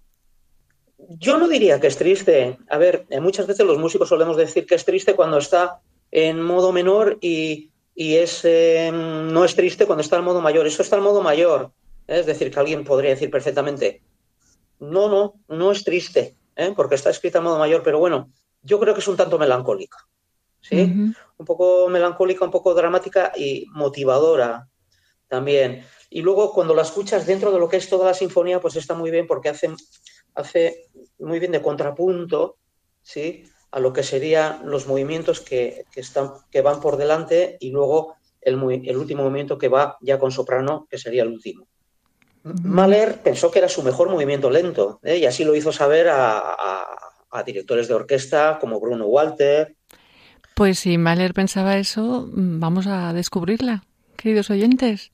Yo 1.20 1.38
no 1.38 1.48
diría 1.48 1.80
que 1.80 1.88
es 1.88 1.98
triste. 1.98 2.58
A 2.70 2.78
ver, 2.78 3.06
eh, 3.10 3.20
muchas 3.20 3.48
veces 3.48 3.66
los 3.66 3.78
músicos 3.78 4.10
solemos 4.10 4.38
decir 4.38 4.66
que 4.66 4.76
es 4.76 4.86
triste 4.86 5.16
cuando 5.16 5.38
está 5.38 5.82
en 6.12 6.42
modo 6.42 6.72
menor 6.72 7.18
y, 7.22 7.72
es, 7.96 8.42
em, 8.46 9.32
no 9.32 9.44
es 9.44 9.56
triste 9.56 9.86
cuando 9.86 10.02
está 10.02 10.18
en 10.18 10.24
modo 10.24 10.42
mayor. 10.42 10.66
Eso 10.66 10.82
está 10.82 10.98
en 10.98 11.04
modo 11.04 11.22
mayor. 11.22 11.72
¿eh? 12.08 12.20
Es 12.20 12.26
decir, 12.26 12.52
que 12.52 12.60
alguien 12.60 12.84
podría 12.84 13.12
decir 13.12 13.30
perfectamente, 13.30 14.02
no, 14.80 15.10
no, 15.10 15.36
no 15.48 15.72
es 15.72 15.84
triste, 15.84 16.36
¿eh? 16.56 16.74
porque 16.76 16.96
está 16.96 17.10
escrita 17.10 17.40
en 17.40 17.46
modo 17.46 17.60
mayor, 17.60 17.84
pero 17.84 18.00
bueno, 18.00 18.30
yo 18.62 18.80
creo 18.80 18.94
que 18.94 19.00
es 19.00 19.08
un 19.08 19.18
tanto 19.18 19.38
melancólica. 19.38 19.98
¿Sí? 20.64 21.14
Un 21.38 21.46
poco 21.46 21.88
melancólica, 21.90 22.46
un 22.46 22.52
poco 22.52 22.74
dramática 22.74 23.32
y 23.36 23.66
motivadora 23.72 24.68
también. 25.28 25.86
Y 26.10 26.22
luego 26.22 26.54
cuando 26.54 26.74
la 26.74 26.84
escuchas 26.84 27.26
dentro 27.26 27.52
de 27.52 27.60
lo 27.60 27.68
que 27.68 27.78
es 27.78 27.90
toda 27.90 28.06
la 28.06 28.14
sinfonía, 28.14 28.60
pues 28.60 28.76
está 28.76 28.94
muy 28.94 29.12
bien 29.12 29.28
porque 29.28 29.50
hace, 29.50 29.70
hace 30.36 30.90
muy 31.20 31.40
bien 31.40 31.52
de 31.52 31.62
contrapunto, 31.62 32.58
¿sí? 33.02 33.44
A 33.72 33.80
lo 33.80 33.92
que 33.92 34.04
serían 34.04 34.62
los 34.70 34.88
movimientos 34.88 35.42
que, 35.42 35.86
están, 35.96 36.32
que 36.50 36.62
van 36.62 36.80
por 36.80 36.98
delante 36.98 37.58
y 37.60 37.72
luego 37.72 38.16
el, 38.42 38.54
el, 38.86 38.98
último 38.98 39.24
movimiento 39.24 39.58
que 39.58 39.70
va 39.70 39.98
ya 40.02 40.20
con 40.20 40.32
soprano, 40.32 40.88
que 40.90 40.98
sería 40.98 41.24
el 41.24 41.30
último. 41.30 41.68
Mahler 42.44 43.22
pensó 43.24 43.50
que 43.50 43.60
era 43.60 43.70
su 43.70 43.84
mejor 43.84 44.10
movimiento 44.10 44.50
lento 44.50 45.00
¿eh? 45.02 45.18
y 45.18 45.26
así 45.26 45.46
lo 45.46 45.56
hizo 45.56 45.72
saber 45.72 46.10
a, 46.10 46.86
a 47.34 47.44
directores 47.44 47.88
de 47.88 47.96
orquesta 47.96 48.60
como 48.62 48.80
Bruno 48.80 49.08
Walter. 49.08 49.76
Pues 50.56 50.80
si 50.80 50.98
Mahler 50.98 51.34
pensaba 51.34 51.78
eso, 51.78 52.30
vamos 52.32 52.86
a 52.88 53.12
descubrirla, 53.14 53.84
queridos 54.18 54.50
oyentes. 54.50 55.12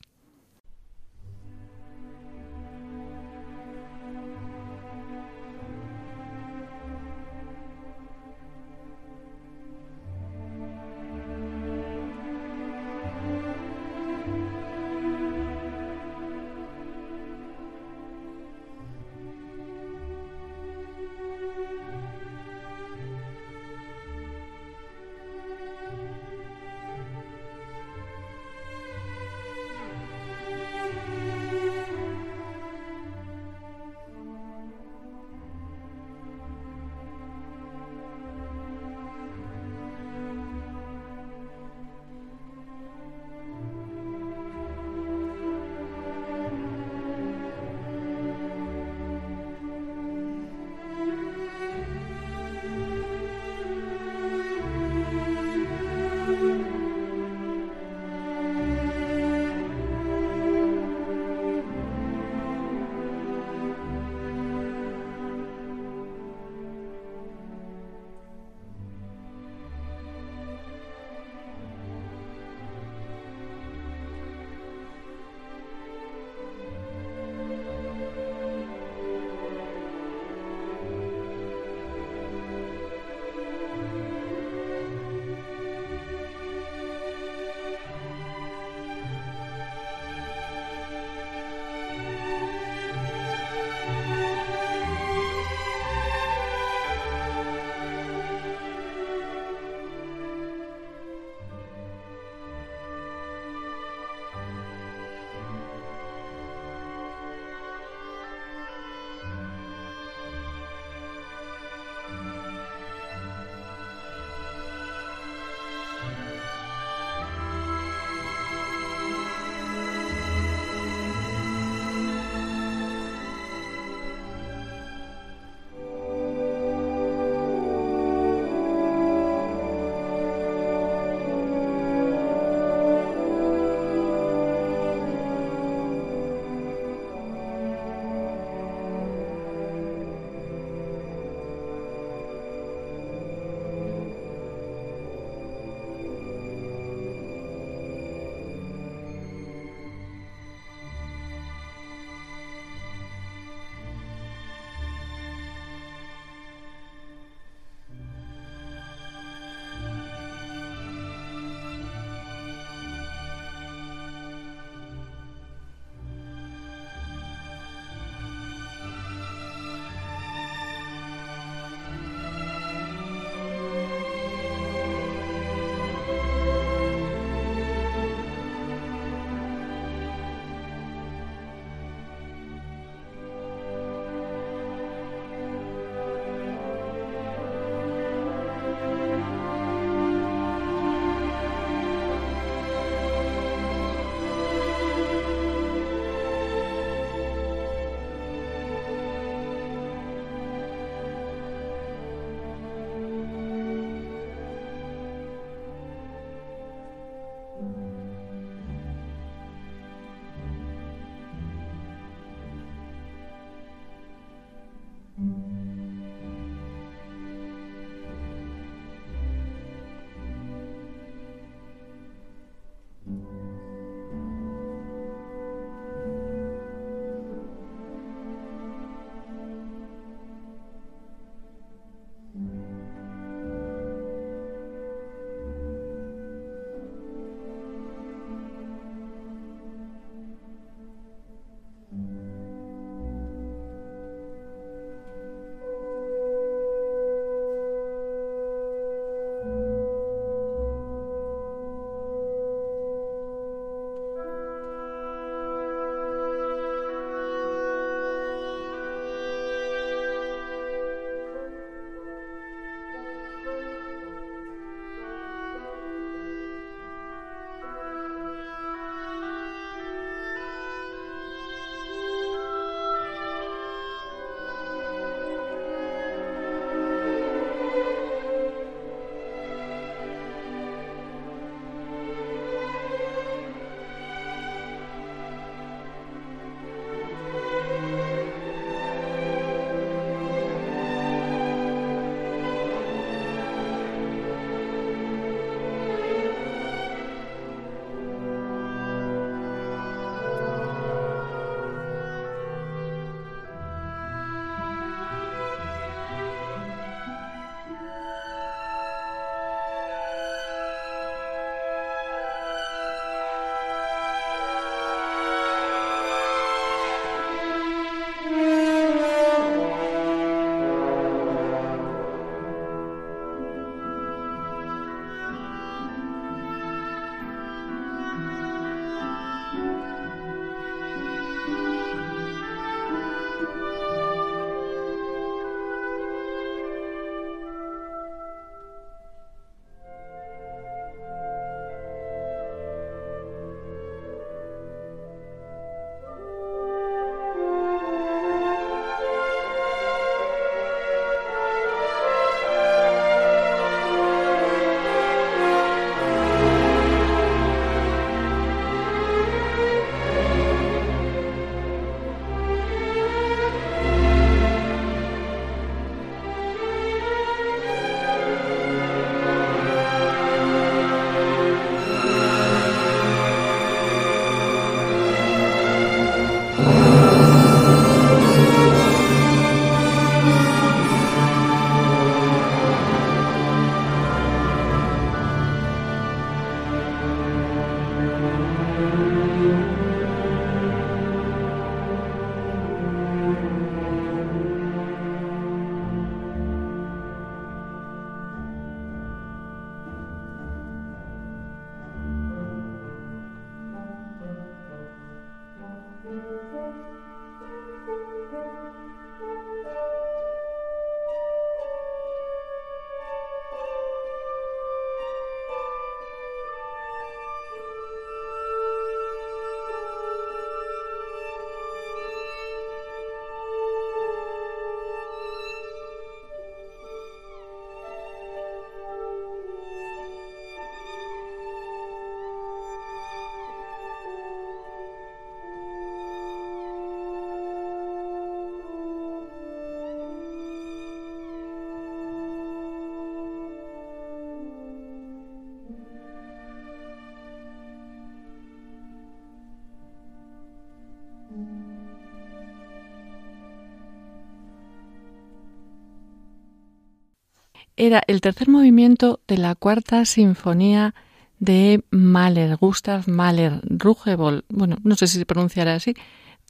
Era 457.80 458.02
el 458.06 458.20
tercer 458.20 458.48
movimiento 458.48 459.20
de 459.26 459.38
la 459.38 459.54
cuarta 459.54 460.04
sinfonía 460.04 460.94
de 461.38 461.82
Mahler, 461.90 462.56
Gustav 462.56 463.08
Mahler, 463.08 463.62
Rugebol, 463.62 464.44
bueno, 464.50 464.76
no 464.84 464.96
sé 464.96 465.06
si 465.06 465.16
se 465.18 465.24
pronunciará 465.24 465.74
así, 465.74 465.94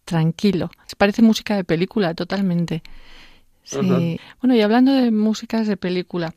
tranquilo. 0.05 0.71
Parece 0.99 1.23
música 1.23 1.55
de 1.55 1.63
película 1.63 2.15
totalmente. 2.15 2.83
Sí. 3.63 3.79
Bueno, 4.41 4.57
y 4.57 4.61
hablando 4.61 4.93
de 4.93 5.13
músicas 5.13 5.69
de 5.69 5.77
película, 5.77 6.35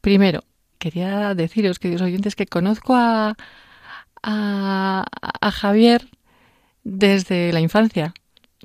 primero, 0.00 0.42
quería 0.78 1.36
deciros, 1.36 1.78
queridos 1.78 2.02
oyentes, 2.02 2.34
que 2.34 2.46
conozco 2.46 2.96
a, 2.96 3.36
a, 4.24 5.06
a 5.40 5.50
Javier 5.52 6.08
desde 6.82 7.52
la 7.52 7.60
infancia, 7.60 8.12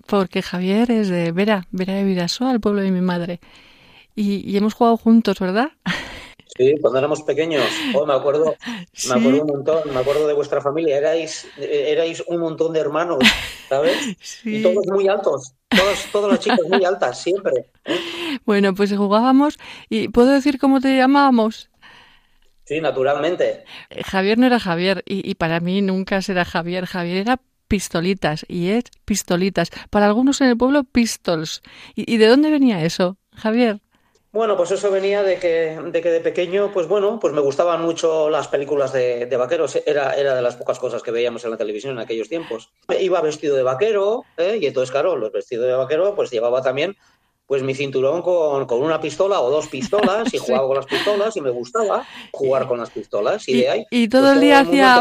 porque 0.08 0.42
Javier 0.42 0.90
es 0.90 1.10
de 1.10 1.32
Vera, 1.32 1.68
Vera 1.70 1.94
de 1.94 2.04
Vidasoa, 2.04 2.52
el 2.52 2.60
pueblo 2.60 2.82
de 2.82 2.90
mi 2.90 3.02
madre. 3.02 3.40
Y, 4.18 4.50
y 4.50 4.58
hemos 4.58 4.74
jugado 4.74 4.98
juntos, 4.98 5.40
¿verdad? 5.40 5.70
Sí, 6.58 6.74
cuando 6.82 6.98
éramos 6.98 7.22
pequeños. 7.22 7.64
Oh, 7.94 8.04
me 8.08 8.16
acuerdo, 8.16 8.56
me 9.10 9.14
acuerdo 9.20 9.42
un 9.44 9.48
montón, 9.48 9.94
me 9.94 10.00
acuerdo 10.00 10.28
de 10.28 10.34
vuestra 10.34 10.60
familia. 10.60 10.98
Erais, 10.98 11.48
erais 11.58 12.24
un 12.28 12.40
montón 12.40 12.74
de 12.74 12.80
hermanos, 12.80 13.20
¿sabes? 13.70 13.96
Y 14.44 14.64
todos 14.64 14.88
muy 14.88 15.08
altos. 15.08 15.54
Todos, 15.70 16.06
todas 16.12 16.32
las 16.32 16.40
chicas 16.40 16.62
muy 16.68 16.84
altas, 16.84 17.22
siempre. 17.22 17.68
¿eh? 17.86 18.00
Bueno, 18.44 18.74
pues 18.74 18.92
jugábamos 18.92 19.60
y 19.88 20.08
¿puedo 20.08 20.32
decir 20.32 20.58
cómo 20.58 20.82
te 20.82 20.98
llamábamos? 20.98 21.70
Sí, 22.66 22.82
naturalmente. 22.82 23.66
Eh, 23.92 24.04
Javier 24.04 24.40
no 24.40 24.48
era 24.48 24.60
Javier 24.60 25.04
y, 25.06 25.30
y 25.30 25.36
para 25.36 25.60
mí 25.60 25.84
nunca 25.84 26.24
será 26.24 26.44
Javier. 26.44 26.88
Javier 26.88 27.18
era 27.18 27.40
pistolitas 27.68 28.46
y 28.48 28.70
es 28.70 28.86
pistolitas. 29.06 29.70
Para 29.92 30.08
algunos 30.08 30.42
en 30.42 30.48
el 30.48 30.58
pueblo, 30.58 30.86
pistols. 30.86 31.62
¿Y, 31.94 32.12
y 32.12 32.18
de 32.18 32.28
dónde 32.28 32.50
venía 32.50 32.84
eso, 32.84 33.18
Javier? 33.36 33.80
Bueno, 34.38 34.56
pues 34.56 34.70
eso 34.70 34.92
venía 34.92 35.24
de 35.24 35.40
que, 35.40 35.80
de 35.84 36.00
que 36.00 36.12
de 36.12 36.20
pequeño, 36.20 36.72
pues 36.72 36.88
bueno, 36.88 37.20
pues 37.20 37.34
me 37.34 37.42
gustaban 37.42 37.82
mucho 37.82 38.30
las 38.30 38.48
películas 38.48 38.94
de, 38.94 39.26
de 39.26 39.36
vaqueros. 39.36 39.80
Era, 39.84 40.14
era 40.14 40.36
de 40.36 40.44
las 40.44 40.56
pocas 40.56 40.78
cosas 40.78 41.02
que 41.02 41.10
veíamos 41.10 41.44
en 41.44 41.50
la 41.50 41.58
televisión 41.58 41.94
en 41.94 42.00
aquellos 42.00 42.30
tiempos. 42.30 42.70
Iba 43.00 43.20
vestido 43.22 43.56
de 43.56 43.64
vaquero, 43.64 44.26
¿eh? 44.38 44.60
y 44.62 44.68
entonces, 44.68 44.92
claro, 44.92 45.16
los 45.16 45.32
vestidos 45.32 45.66
de 45.66 45.74
vaquero, 45.74 46.14
pues 46.14 46.30
llevaba 46.30 46.62
también 46.62 46.96
pues 47.48 47.64
mi 47.64 47.74
cinturón 47.74 48.22
con, 48.22 48.68
con, 48.68 48.84
una 48.84 49.02
pistola 49.02 49.42
o 49.42 49.50
dos 49.50 49.70
pistolas 49.70 50.32
y 50.32 50.38
jugaba 50.38 50.68
con 50.68 50.76
las 50.76 50.86
pistolas 50.86 51.36
y 51.36 51.42
me 51.42 51.50
gustaba 51.50 52.06
jugar 52.32 52.68
con 52.68 52.78
las 52.78 52.92
pistolas 52.92 53.50
y, 53.50 53.54
y 53.54 53.62
de 53.62 53.70
ahí 53.70 53.86
y 53.90 54.08
todo 54.08 54.24
pues, 54.24 54.34
el 54.34 54.42
día 54.42 54.60
hacía 54.60 55.00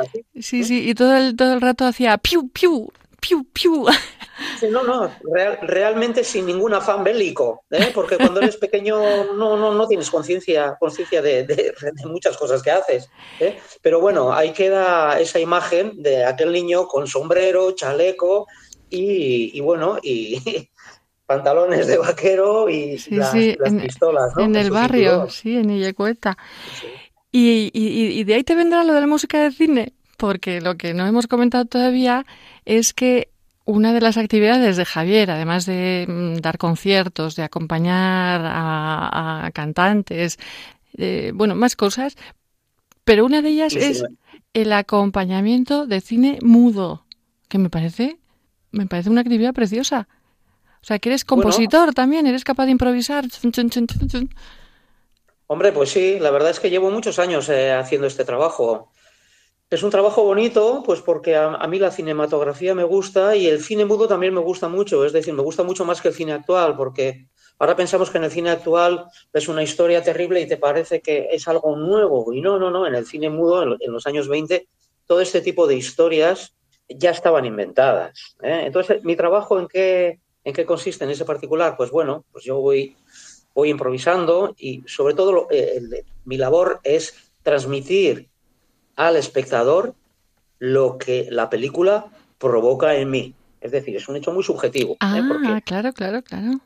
así. 0.00 0.24
sí 0.40 0.64
sí 0.64 0.88
y 0.88 0.94
todo 0.94 1.14
el 1.14 1.36
todo 1.36 1.52
el 1.52 1.60
rato 1.60 1.84
hacía 1.84 2.16
piu 2.18 2.48
piu 2.50 2.88
piu 3.22 3.46
piu 3.52 3.86
Sí, 4.58 4.66
no, 4.70 4.82
no, 4.82 5.10
real, 5.32 5.58
realmente 5.62 6.24
sin 6.24 6.46
ningún 6.46 6.74
afán 6.74 7.04
bélico, 7.04 7.64
¿eh? 7.70 7.92
porque 7.94 8.16
cuando 8.16 8.40
eres 8.40 8.56
pequeño 8.56 8.98
no, 9.34 9.56
no, 9.56 9.72
no 9.72 9.86
tienes 9.86 10.10
conciencia 10.10 10.76
conciencia 10.80 11.22
de, 11.22 11.44
de, 11.44 11.54
de, 11.54 12.06
muchas 12.06 12.36
cosas 12.36 12.62
que 12.62 12.70
haces. 12.72 13.08
¿eh? 13.38 13.58
Pero 13.82 14.00
bueno, 14.00 14.32
ahí 14.32 14.52
queda 14.52 15.20
esa 15.20 15.38
imagen 15.38 16.02
de 16.02 16.24
aquel 16.24 16.52
niño 16.52 16.86
con 16.86 17.06
sombrero, 17.06 17.72
chaleco 17.72 18.46
y, 18.90 19.56
y 19.56 19.60
bueno, 19.60 19.98
y, 20.02 20.42
pantalones 21.26 21.86
de 21.86 21.98
vaquero 21.98 22.68
y 22.68 22.98
sí, 22.98 23.14
las, 23.14 23.30
sí, 23.30 23.56
las 23.58 23.72
en, 23.72 23.80
pistolas, 23.80 24.32
¿no? 24.36 24.44
En 24.44 24.56
el 24.56 24.70
barrio, 24.70 25.28
sí, 25.30 25.56
en 25.56 25.70
Illacueta. 25.70 26.36
Sí. 26.80 26.86
Y, 27.30 27.70
y, 27.72 28.20
y, 28.20 28.24
de 28.24 28.34
ahí 28.34 28.44
te 28.44 28.54
vendrá 28.54 28.84
lo 28.84 28.92
de 28.92 29.00
la 29.00 29.06
música 29.06 29.42
de 29.42 29.52
cine, 29.52 29.94
porque 30.18 30.60
lo 30.60 30.76
que 30.76 30.92
no 30.92 31.06
hemos 31.06 31.26
comentado 31.26 31.64
todavía 31.64 32.26
es 32.64 32.92
que 32.92 33.28
una 33.64 33.92
de 33.92 34.00
las 34.00 34.16
actividades 34.16 34.76
de 34.76 34.84
Javier, 34.84 35.30
además 35.30 35.66
de 35.66 36.06
mm, 36.08 36.36
dar 36.36 36.58
conciertos, 36.58 37.36
de 37.36 37.44
acompañar 37.44 38.42
a, 38.44 39.46
a 39.46 39.50
cantantes, 39.52 40.38
eh, 40.98 41.32
bueno, 41.34 41.54
más 41.54 41.76
cosas, 41.76 42.16
pero 43.04 43.24
una 43.24 43.42
de 43.42 43.50
ellas 43.50 43.72
sí, 43.72 43.78
es 43.78 43.98
sí. 43.98 44.04
el 44.54 44.72
acompañamiento 44.72 45.86
de 45.86 46.00
cine 46.00 46.38
mudo, 46.42 47.04
que 47.48 47.58
me 47.58 47.70
parece, 47.70 48.18
me 48.70 48.86
parece 48.86 49.10
una 49.10 49.22
actividad 49.22 49.54
preciosa. 49.54 50.08
O 50.82 50.84
sea, 50.84 50.98
que 50.98 51.10
eres 51.10 51.24
compositor 51.24 51.80
bueno, 51.80 51.92
también, 51.92 52.26
eres 52.26 52.44
capaz 52.44 52.64
de 52.66 52.72
improvisar. 52.72 53.24
Hombre, 55.46 55.72
pues 55.72 55.90
sí, 55.90 56.18
la 56.18 56.30
verdad 56.30 56.50
es 56.50 56.60
que 56.60 56.70
llevo 56.70 56.90
muchos 56.90 57.18
años 57.18 57.48
eh, 57.48 57.72
haciendo 57.72 58.06
este 58.06 58.24
trabajo. 58.24 58.90
Es 59.72 59.82
un 59.82 59.88
trabajo 59.88 60.22
bonito, 60.22 60.82
pues 60.84 61.00
porque 61.00 61.34
a, 61.34 61.66
mí 61.66 61.78
la 61.78 61.90
cinematografía 61.90 62.74
me 62.74 62.84
gusta 62.84 63.34
y 63.36 63.46
el 63.46 63.62
cine 63.62 63.86
mudo 63.86 64.06
también 64.06 64.34
me 64.34 64.40
gusta 64.40 64.68
mucho. 64.68 65.02
Es 65.02 65.14
decir, 65.14 65.32
me 65.32 65.42
gusta 65.42 65.62
mucho 65.62 65.86
más 65.86 66.02
que 66.02 66.08
el 66.08 66.14
cine 66.14 66.34
actual, 66.34 66.76
porque 66.76 67.28
ahora 67.58 67.74
pensamos 67.74 68.10
que 68.10 68.18
en 68.18 68.24
el 68.24 68.30
cine 68.30 68.50
actual 68.50 69.06
es 69.32 69.48
una 69.48 69.62
historia 69.62 70.02
terrible 70.02 70.42
y 70.42 70.46
te 70.46 70.58
parece 70.58 71.00
que 71.00 71.28
es 71.30 71.48
algo 71.48 71.74
nuevo. 71.74 72.34
Y 72.34 72.42
no, 72.42 72.58
no, 72.58 72.70
no. 72.70 72.86
En 72.86 72.94
el 72.94 73.06
cine 73.06 73.30
mudo, 73.30 73.62
en, 73.62 73.90
los 73.90 74.06
años 74.06 74.28
20, 74.28 74.68
todo 75.06 75.22
este 75.22 75.40
tipo 75.40 75.66
de 75.66 75.76
historias 75.76 76.54
ya 76.86 77.10
estaban 77.10 77.46
inventadas. 77.46 78.36
¿eh? 78.42 78.64
Entonces, 78.66 79.02
mi 79.04 79.16
trabajo 79.16 79.58
en 79.58 79.68
qué, 79.68 80.20
en 80.44 80.52
qué 80.52 80.66
consiste 80.66 81.06
en 81.06 81.12
ese 81.12 81.24
particular, 81.24 81.78
pues 81.78 81.90
bueno, 81.90 82.26
pues 82.30 82.44
yo 82.44 82.60
voy 82.60 82.94
voy 83.54 83.70
improvisando 83.70 84.54
y 84.56 84.82
sobre 84.86 85.14
todo 85.14 85.46
mi 86.24 86.38
labor 86.38 86.80
es 86.84 87.32
transmitir 87.42 88.31
al 88.96 89.16
espectador 89.16 89.94
lo 90.58 90.98
que 90.98 91.28
la 91.30 91.50
película 91.50 92.06
provoca 92.38 92.94
en 92.94 93.10
mí. 93.10 93.34
Es 93.60 93.72
decir, 93.72 93.96
es 93.96 94.08
un 94.08 94.16
hecho 94.16 94.32
muy 94.32 94.42
subjetivo. 94.42 94.96
Ah, 95.00 95.18
¿eh? 95.18 95.22
porque, 95.26 95.62
claro, 95.62 95.92
claro, 95.92 96.22
claro. 96.22 96.60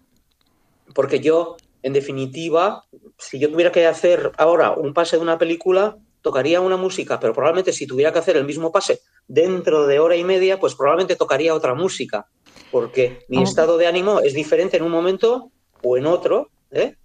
Porque 0.94 1.20
yo, 1.20 1.56
en 1.82 1.92
definitiva, 1.92 2.84
si 3.18 3.38
yo 3.38 3.50
tuviera 3.50 3.72
que 3.72 3.86
hacer 3.86 4.32
ahora 4.38 4.72
un 4.72 4.94
pase 4.94 5.16
de 5.16 5.22
una 5.22 5.38
película, 5.38 5.96
tocaría 6.22 6.60
una 6.60 6.76
música, 6.76 7.20
pero 7.20 7.32
probablemente 7.32 7.72
si 7.72 7.86
tuviera 7.86 8.12
que 8.12 8.18
hacer 8.18 8.36
el 8.36 8.44
mismo 8.44 8.72
pase 8.72 9.00
dentro 9.28 9.86
de 9.86 9.98
hora 9.98 10.16
y 10.16 10.24
media, 10.24 10.58
pues 10.58 10.74
probablemente 10.74 11.16
tocaría 11.16 11.54
otra 11.54 11.74
música, 11.74 12.26
porque 12.70 13.24
mi 13.28 13.38
oh. 13.38 13.42
estado 13.42 13.76
de 13.76 13.86
ánimo 13.86 14.20
es 14.20 14.34
diferente 14.34 14.76
en 14.76 14.82
un 14.82 14.90
momento 14.90 15.50
o 15.82 15.96
en 15.96 16.06
otro, 16.06 16.50
¿Eh? 16.70 16.96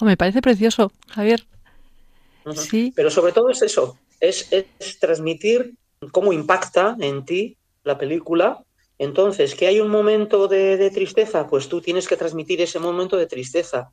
Oh, 0.00 0.04
me 0.04 0.16
parece 0.16 0.42
precioso, 0.42 0.92
Javier. 1.08 1.46
Uh 2.44 2.50
-huh. 2.50 2.56
Sí. 2.56 2.92
Pero 2.94 3.10
sobre 3.10 3.32
todo 3.32 3.48
es 3.50 3.62
eso, 3.62 3.98
es, 4.28 4.52
es, 4.52 4.98
transmitir 4.98 5.74
cómo 6.12 6.32
impacta 6.32 6.96
en 7.00 7.24
ti 7.24 7.56
la 7.82 7.98
película. 7.98 8.64
Entonces, 8.98 9.54
que 9.54 9.66
hay 9.66 9.80
un 9.80 9.88
momento 9.88 10.48
de, 10.48 10.76
de, 10.76 10.90
tristeza, 10.90 11.46
pues 11.46 11.68
tú 11.68 11.80
tienes 11.80 12.06
que 12.06 12.16
transmitir 12.16 12.60
ese 12.60 12.78
momento 12.78 13.16
de 13.16 13.26
tristeza. 13.26 13.90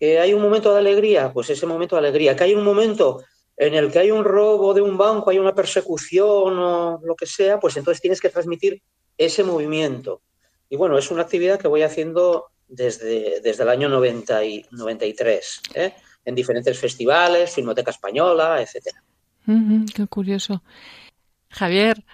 Que 0.00 0.18
hay 0.18 0.34
un 0.34 0.42
momento 0.42 0.72
de 0.72 0.78
alegría, 0.78 1.32
pues 1.32 1.50
ese 1.50 1.66
momento 1.66 1.96
de 1.96 2.00
alegría. 2.00 2.34
Que 2.34 2.44
hay 2.44 2.54
un 2.54 2.64
momento 2.64 3.22
en 3.56 3.74
el 3.74 3.92
que 3.92 3.98
hay 3.98 4.10
un 4.10 4.24
robo 4.24 4.74
de 4.74 4.80
un 4.80 4.96
banco, 4.96 5.30
hay 5.30 5.38
una 5.38 5.54
persecución 5.54 6.58
o 6.58 7.00
lo 7.04 7.14
que 7.14 7.26
sea, 7.26 7.60
pues 7.60 7.76
entonces 7.76 8.00
tienes 8.00 8.20
que 8.20 8.30
transmitir 8.30 8.82
ese 9.16 9.44
movimiento. 9.44 10.22
Y 10.68 10.76
bueno, 10.76 10.98
es 10.98 11.10
una 11.10 11.22
actividad 11.22 11.60
que 11.60 11.68
voy 11.68 11.82
haciendo 11.82 12.46
desde, 12.66 13.40
desde 13.40 13.62
el 13.62 13.68
año 13.68 13.88
90 13.88 14.44
y 14.44 14.66
93, 14.70 15.60
¿eh? 15.74 15.94
en 16.24 16.34
diferentes 16.34 16.78
festivales, 16.78 17.54
Filmoteca 17.54 17.90
Española, 17.90 18.60
etc. 18.62 18.88
Uh 19.46 19.52
-huh, 19.52 19.92
qué 19.92 20.06
curioso. 20.06 20.62
Javier, 21.50 22.04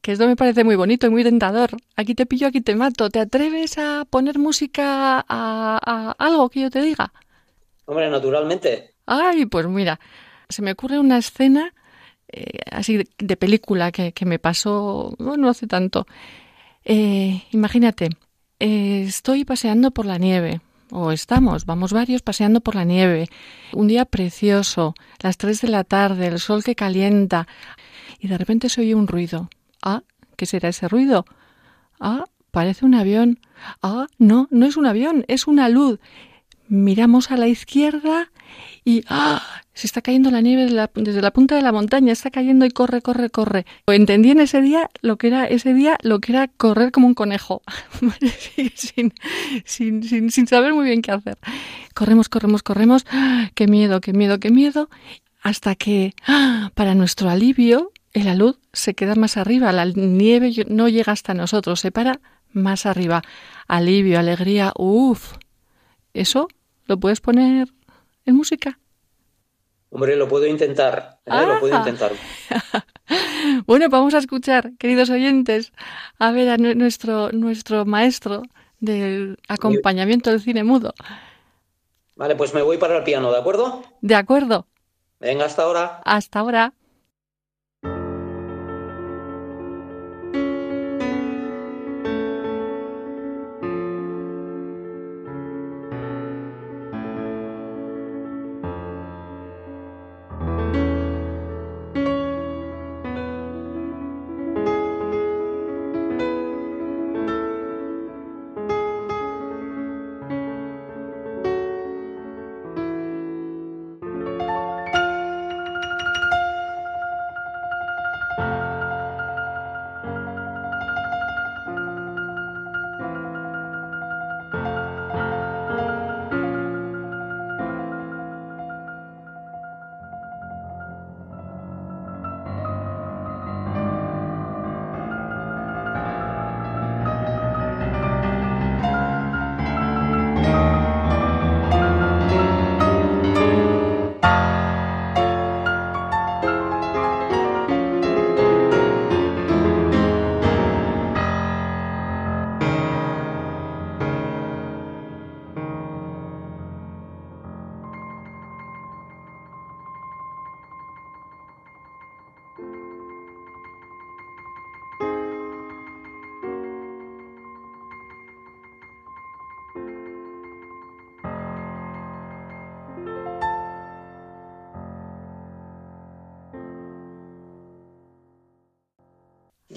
que 0.00 0.12
esto 0.12 0.26
me 0.26 0.36
parece 0.36 0.64
muy 0.64 0.76
bonito 0.76 1.06
y 1.06 1.10
muy 1.10 1.24
tentador. 1.24 1.70
Aquí 1.96 2.14
te 2.14 2.26
pillo, 2.26 2.46
aquí 2.46 2.60
te 2.60 2.74
mato. 2.74 3.10
¿Te 3.10 3.20
atreves 3.20 3.78
a 3.78 4.04
poner 4.08 4.38
música 4.38 5.18
a, 5.18 5.24
a 5.28 6.12
algo 6.18 6.48
que 6.48 6.60
yo 6.60 6.70
te 6.70 6.80
diga? 6.80 7.12
Hombre, 7.86 8.10
naturalmente. 8.10 8.94
Ay, 9.06 9.46
pues 9.46 9.66
mira, 9.66 9.98
se 10.48 10.62
me 10.62 10.72
ocurre 10.72 10.98
una 10.98 11.18
escena 11.18 11.72
eh, 12.30 12.58
así 12.70 12.98
de, 12.98 13.08
de 13.18 13.36
película 13.36 13.90
que, 13.90 14.12
que, 14.12 14.26
me 14.26 14.38
pasó, 14.38 15.14
bueno, 15.18 15.44
no 15.44 15.48
hace 15.48 15.66
tanto. 15.66 16.06
Eh, 16.84 17.42
imagínate, 17.52 18.10
eh, 18.60 19.04
estoy 19.06 19.44
paseando 19.44 19.90
por 19.90 20.06
la 20.06 20.18
nieve, 20.18 20.60
o 20.90 21.12
estamos, 21.12 21.66
vamos 21.66 21.92
varios 21.92 22.22
paseando 22.22 22.60
por 22.60 22.74
la 22.74 22.84
nieve. 22.84 23.28
Un 23.72 23.88
día 23.88 24.04
precioso, 24.04 24.94
las 25.20 25.36
tres 25.36 25.60
de 25.60 25.68
la 25.68 25.84
tarde, 25.84 26.26
el 26.26 26.38
sol 26.38 26.64
que 26.64 26.74
calienta, 26.74 27.46
y 28.18 28.28
de 28.28 28.38
repente 28.38 28.68
se 28.68 28.80
oye 28.80 28.94
un 28.94 29.06
ruido. 29.06 29.50
Ah, 29.82 30.02
¿qué 30.36 30.46
será 30.46 30.68
ese 30.68 30.88
ruido? 30.88 31.24
Ah, 32.00 32.24
parece 32.50 32.84
un 32.84 32.94
avión. 32.94 33.40
Ah, 33.82 34.06
no, 34.18 34.48
no 34.50 34.66
es 34.66 34.76
un 34.76 34.86
avión, 34.86 35.24
es 35.28 35.46
una 35.46 35.68
luz. 35.68 36.00
Miramos 36.68 37.30
a 37.30 37.36
la 37.36 37.48
izquierda 37.48 38.30
y 38.84 39.04
¡ah! 39.08 39.42
se 39.74 39.86
está 39.86 40.02
cayendo 40.02 40.30
la 40.30 40.40
nieve 40.40 40.62
desde 40.94 41.20
la, 41.22 41.30
punta 41.30 41.54
de 41.54 41.62
la 41.62 41.72
montaña, 41.72 42.12
está 42.12 42.30
cayendo 42.30 42.64
y 42.64 42.70
corre, 42.70 43.00
corre, 43.00 43.30
corre. 43.30 43.64
Entendí 43.86 44.30
en 44.30 44.40
ese 44.40 44.60
día 44.60 44.90
lo 45.02 45.16
que 45.18 45.28
era 45.28 45.44
ese 45.44 45.72
día 45.74 45.98
lo 46.02 46.18
que 46.20 46.32
era 46.32 46.48
correr 46.48 46.90
como 46.90 47.06
un 47.06 47.14
conejo, 47.14 47.62
sin, 48.74 49.12
sin, 49.64 50.02
sin, 50.02 50.30
sin 50.30 50.46
saber 50.46 50.74
muy 50.74 50.86
bien 50.86 51.02
qué 51.02 51.12
hacer. 51.12 51.38
Corremos, 51.94 52.28
corremos, 52.28 52.62
corremos, 52.62 53.06
¡ah! 53.10 53.50
qué 53.54 53.66
miedo, 53.66 54.00
qué 54.00 54.12
miedo, 54.12 54.40
qué 54.40 54.50
miedo, 54.50 54.90
hasta 55.42 55.74
que, 55.74 56.14
¡ah! 56.26 56.70
para 56.74 56.94
nuestro 56.94 57.30
alivio, 57.30 57.92
la 58.14 58.34
luz 58.34 58.58
se 58.72 58.94
queda 58.94 59.14
más 59.14 59.36
arriba, 59.36 59.72
la 59.72 59.84
nieve 59.84 60.52
no 60.68 60.88
llega 60.88 61.12
hasta 61.12 61.34
nosotros, 61.34 61.80
se 61.80 61.90
para 61.90 62.20
más 62.52 62.86
arriba. 62.86 63.22
Alivio, 63.66 64.18
alegría, 64.18 64.72
uff. 64.76 65.36
Eso 66.14 66.48
lo 66.86 66.98
puedes 66.98 67.20
poner 67.20 67.68
en 68.28 68.36
música? 68.36 68.78
Hombre, 69.90 70.16
lo 70.16 70.28
puedo 70.28 70.46
intentar, 70.46 71.18
¿eh? 71.24 71.30
lo 71.46 71.58
puedo 71.60 71.74
Ah. 71.74 71.78
intentar. 71.78 72.12
Bueno, 73.66 73.88
vamos 73.88 74.12
a 74.12 74.18
escuchar, 74.18 74.72
queridos 74.78 75.08
oyentes, 75.08 75.72
a 76.18 76.30
ver 76.30 76.50
a 76.50 76.58
nu- 76.58 76.74
nuestro, 76.74 77.32
nuestro 77.32 77.86
maestro 77.86 78.42
del 78.80 79.38
acompañamiento 79.48 80.28
del 80.28 80.42
cine 80.42 80.62
mudo. 80.62 80.92
Vale, 82.16 82.36
pues 82.36 82.52
me 82.52 82.60
voy 82.60 82.76
para 82.76 82.98
el 82.98 83.04
piano, 83.04 83.32
¿de 83.32 83.38
acuerdo? 83.38 83.82
De 84.02 84.14
acuerdo, 84.14 84.66
Venga, 85.20 85.46
hasta 85.46 85.62
ahora. 85.62 86.02
hasta 86.04 86.40
ahora. 86.40 86.74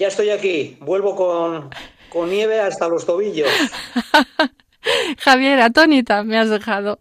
Ya 0.02 0.08
estoy 0.08 0.30
aquí, 0.30 0.76
vuelvo 0.80 1.14
con, 1.14 1.70
con 2.08 2.28
nieve 2.28 2.58
hasta 2.58 2.88
los 2.88 3.06
tobillos. 3.06 3.48
Javier, 5.18 5.60
atónita 5.60 6.24
me 6.24 6.36
has 6.36 6.50
dejado. 6.50 6.98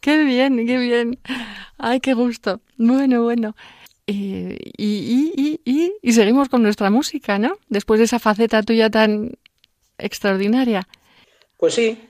Qué 0.00 0.24
bien, 0.24 0.66
qué 0.66 0.76
bien. 0.78 1.20
Ay, 1.78 2.00
qué 2.00 2.12
gusto. 2.12 2.60
Bueno, 2.76 3.22
bueno. 3.22 3.54
Eh, 4.08 4.58
y, 4.76 4.84
y, 4.84 5.32
y, 5.36 5.60
y, 5.64 5.92
y 6.02 6.12
seguimos 6.12 6.48
con 6.48 6.64
nuestra 6.64 6.90
música, 6.90 7.38
¿no? 7.38 7.56
Después 7.68 8.00
de 8.00 8.06
esa 8.06 8.18
faceta 8.18 8.64
tuya 8.64 8.90
tan 8.90 9.38
extraordinaria. 9.96 10.88
Pues 11.56 11.74
sí. 11.74 12.02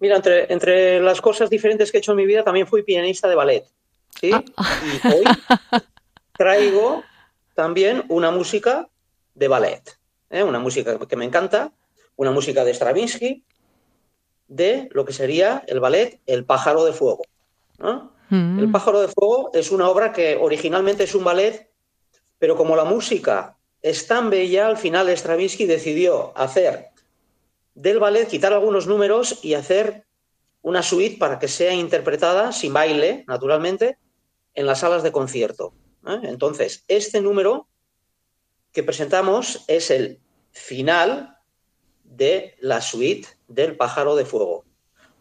Mira, 0.00 0.16
entre, 0.16 0.52
entre 0.52 0.98
las 0.98 1.20
cosas 1.20 1.48
diferentes 1.48 1.92
que 1.92 1.98
he 1.98 2.00
hecho 2.00 2.10
en 2.10 2.16
mi 2.16 2.26
vida, 2.26 2.42
también 2.42 2.66
fui 2.66 2.82
pianista 2.82 3.28
de 3.28 3.36
ballet. 3.36 3.64
¿sí? 4.20 4.32
Ah. 4.32 4.80
Y 4.82 5.06
hoy 5.14 5.24
traigo 6.36 7.04
también 7.54 8.02
una 8.08 8.32
música 8.32 8.88
de 9.34 9.48
ballet. 9.48 9.98
¿eh? 10.30 10.42
Una 10.42 10.58
música 10.58 10.98
que 10.98 11.16
me 11.16 11.24
encanta, 11.24 11.72
una 12.16 12.30
música 12.30 12.64
de 12.64 12.74
Stravinsky, 12.74 13.44
de 14.48 14.88
lo 14.92 15.04
que 15.04 15.12
sería 15.12 15.64
el 15.66 15.80
ballet 15.80 16.20
El 16.26 16.44
pájaro 16.44 16.84
de 16.84 16.92
fuego. 16.92 17.22
¿no? 17.78 18.12
Mm. 18.30 18.58
El 18.58 18.70
pájaro 18.70 19.00
de 19.00 19.08
fuego 19.08 19.50
es 19.52 19.70
una 19.70 19.88
obra 19.88 20.12
que 20.12 20.36
originalmente 20.36 21.04
es 21.04 21.14
un 21.14 21.24
ballet, 21.24 21.70
pero 22.38 22.56
como 22.56 22.76
la 22.76 22.84
música 22.84 23.56
es 23.82 24.06
tan 24.06 24.30
bella, 24.30 24.66
al 24.66 24.76
final 24.76 25.08
Stravinsky 25.08 25.66
decidió 25.66 26.32
hacer 26.36 26.90
del 27.74 27.98
ballet, 27.98 28.28
quitar 28.28 28.52
algunos 28.52 28.86
números 28.86 29.40
y 29.42 29.54
hacer 29.54 30.06
una 30.62 30.82
suite 30.82 31.18
para 31.18 31.38
que 31.38 31.48
sea 31.48 31.74
interpretada 31.74 32.52
sin 32.52 32.72
baile, 32.72 33.24
naturalmente, 33.26 33.98
en 34.54 34.66
las 34.66 34.80
salas 34.80 35.02
de 35.02 35.12
concierto. 35.12 35.74
¿eh? 36.06 36.20
Entonces, 36.22 36.84
este 36.88 37.20
número 37.20 37.68
que 38.74 38.82
presentamos 38.82 39.64
es 39.68 39.90
el 39.90 40.18
final 40.50 41.38
de 42.02 42.56
la 42.60 42.80
suite 42.80 43.28
del 43.48 43.76
pájaro 43.76 44.16
de 44.16 44.24
fuego. 44.26 44.64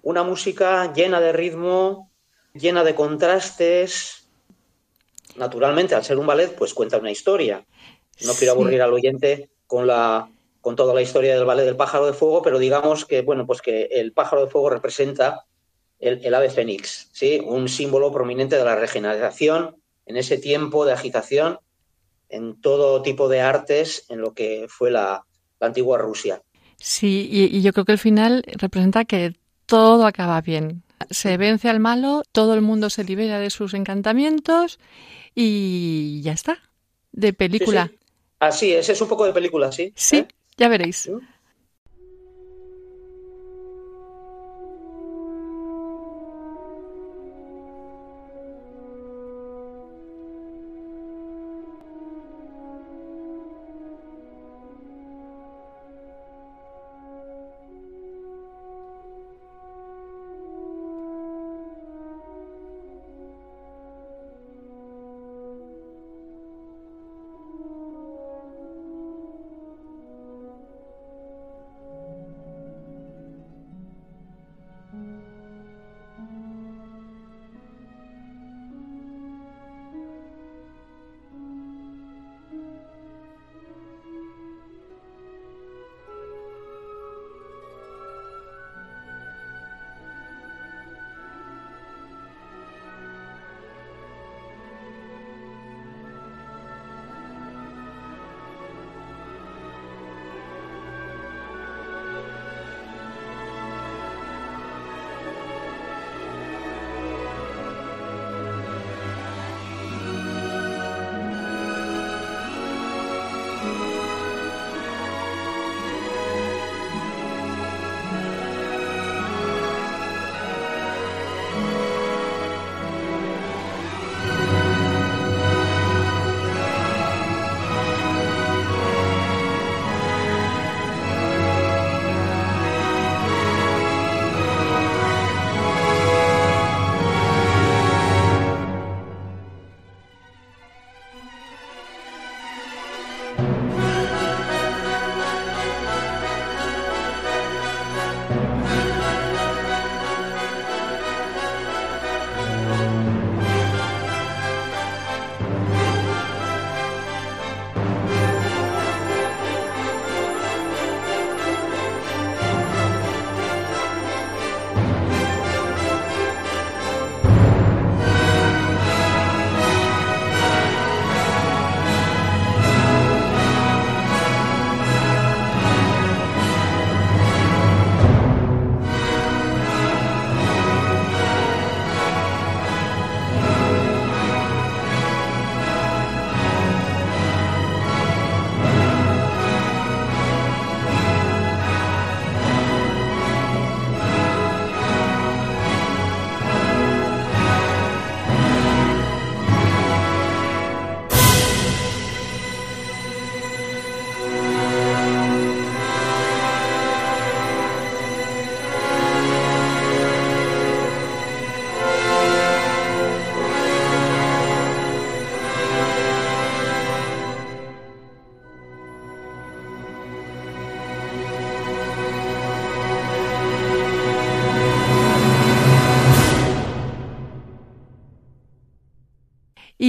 Una 0.02 0.24
música 0.24 0.92
llena 0.92 1.22
de 1.22 1.32
ritmo, 1.32 2.12
llena 2.54 2.84
de 2.84 2.96
contrastes. 2.96 4.28
Naturalmente, 5.36 5.96
al 5.96 6.04
ser 6.04 6.18
un 6.18 6.28
ballet, 6.28 6.54
pues 6.56 6.74
cuenta 6.74 6.98
una 6.98 7.12
historia. 7.12 7.64
No 8.26 8.34
quiero 8.34 8.54
Sí. 8.54 8.60
aburrir 8.60 8.82
al 8.82 8.94
oyente 8.94 9.50
con 9.68 9.88
la 9.88 10.30
con 10.62 10.78
toda 10.78 10.94
la 10.94 11.02
historia 11.02 11.36
del 11.36 11.44
ballet 11.44 11.66
del 11.66 11.76
pájaro 11.76 12.06
de 12.06 12.14
fuego, 12.14 12.42
pero 12.42 12.58
digamos 12.58 13.04
que 13.04 13.22
bueno, 13.22 13.46
pues 13.46 13.62
que 13.62 13.84
el 13.92 14.14
pájaro 14.14 14.46
de 14.46 14.50
fuego 14.52 14.70
representa 14.70 15.46
el, 16.00 16.26
el 16.26 16.34
ave 16.34 16.50
fénix, 16.50 17.10
¿sí? 17.12 17.42
Un 17.46 17.68
símbolo 17.68 18.14
prominente 18.14 18.56
de 18.56 18.64
la 18.64 18.78
regeneración 18.78 19.76
en 20.06 20.16
ese 20.16 20.38
tiempo 20.38 20.86
de 20.86 20.94
agitación 20.94 21.60
en 22.34 22.60
todo 22.62 23.02
tipo 23.02 23.30
de 23.30 23.42
artes 23.42 24.06
en 24.10 24.22
lo 24.22 24.34
que 24.34 24.66
fue 24.70 24.92
la, 24.92 25.26
la 25.60 25.68
antigua 25.68 25.98
Rusia. 25.98 26.42
Sí, 26.78 27.30
y, 27.32 27.56
y 27.58 27.62
yo 27.62 27.74
creo 27.74 27.86
que 27.86 27.94
el 27.94 27.98
final 28.00 28.44
representa 28.58 29.06
que 29.06 29.36
todo 29.66 30.06
acaba 30.06 30.42
bien. 30.42 30.84
Se 31.10 31.38
vence 31.38 31.70
al 31.70 31.80
malo, 31.80 32.24
todo 32.32 32.54
el 32.54 32.62
mundo 32.62 32.90
se 32.90 33.04
libera 33.04 33.40
de 33.40 33.50
sus 33.50 33.74
encantamientos 33.74 34.80
y 35.36 36.22
ya 36.24 36.34
está. 36.34 36.60
De 37.12 37.34
Sí, 37.34 37.34
película. 37.34 37.92
sí. 37.92 38.00
Así 38.40 38.74
es, 38.74 38.90
es 38.90 39.02
un 39.02 39.08
poco 39.08 39.26
de 39.26 39.34
película, 39.34 39.72
sí. 39.72 39.96
Sí, 39.96 40.18
¿eh? 40.18 40.28
ya 40.58 40.68
veréis. 40.70 41.00
Thank 41.06 41.24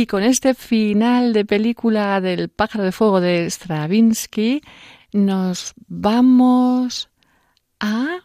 Y 0.05 0.07
con 0.07 0.23
este 0.23 0.53
final 0.53 1.33
de 1.33 1.47
película 1.47 2.21
del 2.21 2.51
pájaro 2.51 2.85
de 2.85 2.93
fuego 2.93 3.23
de 3.23 3.47
Stravinsky, 3.47 4.61
nos 5.15 5.73
vamos 5.87 7.09
a... 7.81 8.23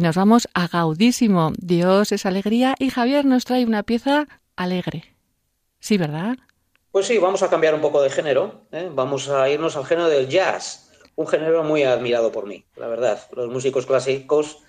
Y 0.00 0.02
nos 0.02 0.16
vamos 0.16 0.48
a 0.54 0.66
Gaudísimo. 0.66 1.52
Dios 1.58 2.10
es 2.10 2.24
alegría 2.24 2.74
y 2.78 2.88
Javier 2.88 3.26
nos 3.26 3.44
trae 3.44 3.66
una 3.66 3.82
pieza 3.82 4.28
alegre. 4.56 5.14
Sí, 5.78 5.98
¿verdad? 5.98 6.38
Pues 6.90 7.06
sí, 7.06 7.18
vamos 7.18 7.42
a 7.42 7.50
cambiar 7.50 7.74
un 7.74 7.82
poco 7.82 8.00
de 8.00 8.08
género. 8.08 8.62
¿eh? 8.72 8.88
Vamos 8.90 9.28
a 9.28 9.50
irnos 9.50 9.76
al 9.76 9.84
género 9.84 10.08
del 10.08 10.26
jazz, 10.26 10.90
un 11.16 11.26
género 11.26 11.64
muy 11.64 11.82
admirado 11.82 12.32
por 12.32 12.46
mí, 12.46 12.64
la 12.76 12.88
verdad. 12.88 13.20
Los 13.36 13.50
músicos 13.50 13.84
clásicos 13.84 14.60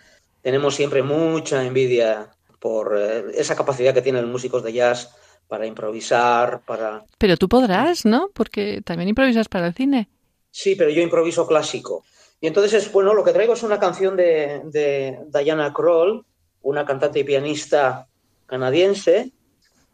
tenemos 0.42 0.76
siempre 0.76 1.02
mucha 1.02 1.64
envidia 1.64 2.32
por 2.60 2.98
eh, 3.00 3.24
esa 3.36 3.56
capacidad 3.56 3.94
que 3.94 4.02
tienen 4.02 4.24
los 4.24 4.32
músicos 4.32 4.64
de 4.64 4.74
jazz 4.74 5.16
para 5.48 5.66
improvisar, 5.66 6.60
para... 6.66 7.06
Pero 7.18 7.38
tú 7.38 7.48
podrás, 7.48 8.04
¿no? 8.04 8.32
Porque 8.34 8.82
también 8.84 9.08
improvisas 9.08 9.48
para 9.48 9.68
el 9.68 9.74
cine. 9.76 10.10
Sí, 10.50 10.76
pero 10.76 10.90
yo 10.90 11.02
improviso 11.02 11.48
clásico. 11.48 12.04
Y 12.42 12.48
entonces, 12.48 12.92
bueno, 12.92 13.14
lo 13.14 13.24
que 13.24 13.34
traigo 13.34 13.54
es 13.54 13.62
una 13.62 13.80
canción 13.80 14.18
de, 14.18 15.20
Diana 15.32 15.72
Kroll, 15.72 16.26
una 16.64 16.86
cantante 16.86 17.20
y 17.20 17.24
pianista 17.24 18.08
canadiense, 18.48 19.32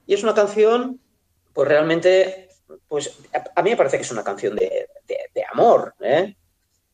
y 0.08 0.14
es 0.14 0.24
una 0.24 0.34
canción, 0.34 1.02
pues 1.54 1.68
realmente, 1.68 2.48
pues 2.88 3.20
a, 3.54 3.62
mí 3.62 3.72
me 3.72 3.76
parece 3.76 3.98
que 3.98 4.04
es 4.04 4.12
una 4.12 4.24
canción 4.24 4.56
de, 4.56 4.88
amor, 5.52 5.94
¿eh? 6.00 6.36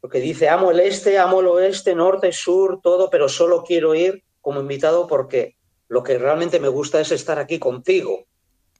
Porque 0.02 0.20
dice, 0.20 0.50
amo 0.50 0.72
el 0.72 0.80
este, 0.82 1.18
amo 1.18 1.40
el 1.40 1.48
oeste, 1.48 1.96
norte, 1.96 2.32
sur, 2.34 2.82
todo, 2.82 3.10
pero 3.10 3.30
solo 3.30 3.64
quiero 3.64 3.96
ir 3.96 4.24
como 4.42 4.60
invitado 4.60 5.08
porque 5.08 5.56
lo 5.88 6.04
que 6.04 6.18
realmente 6.18 6.60
me 6.60 6.68
gusta 6.68 7.00
es 7.00 7.12
estar 7.12 7.40
aquí 7.40 7.60
contigo. 7.60 8.26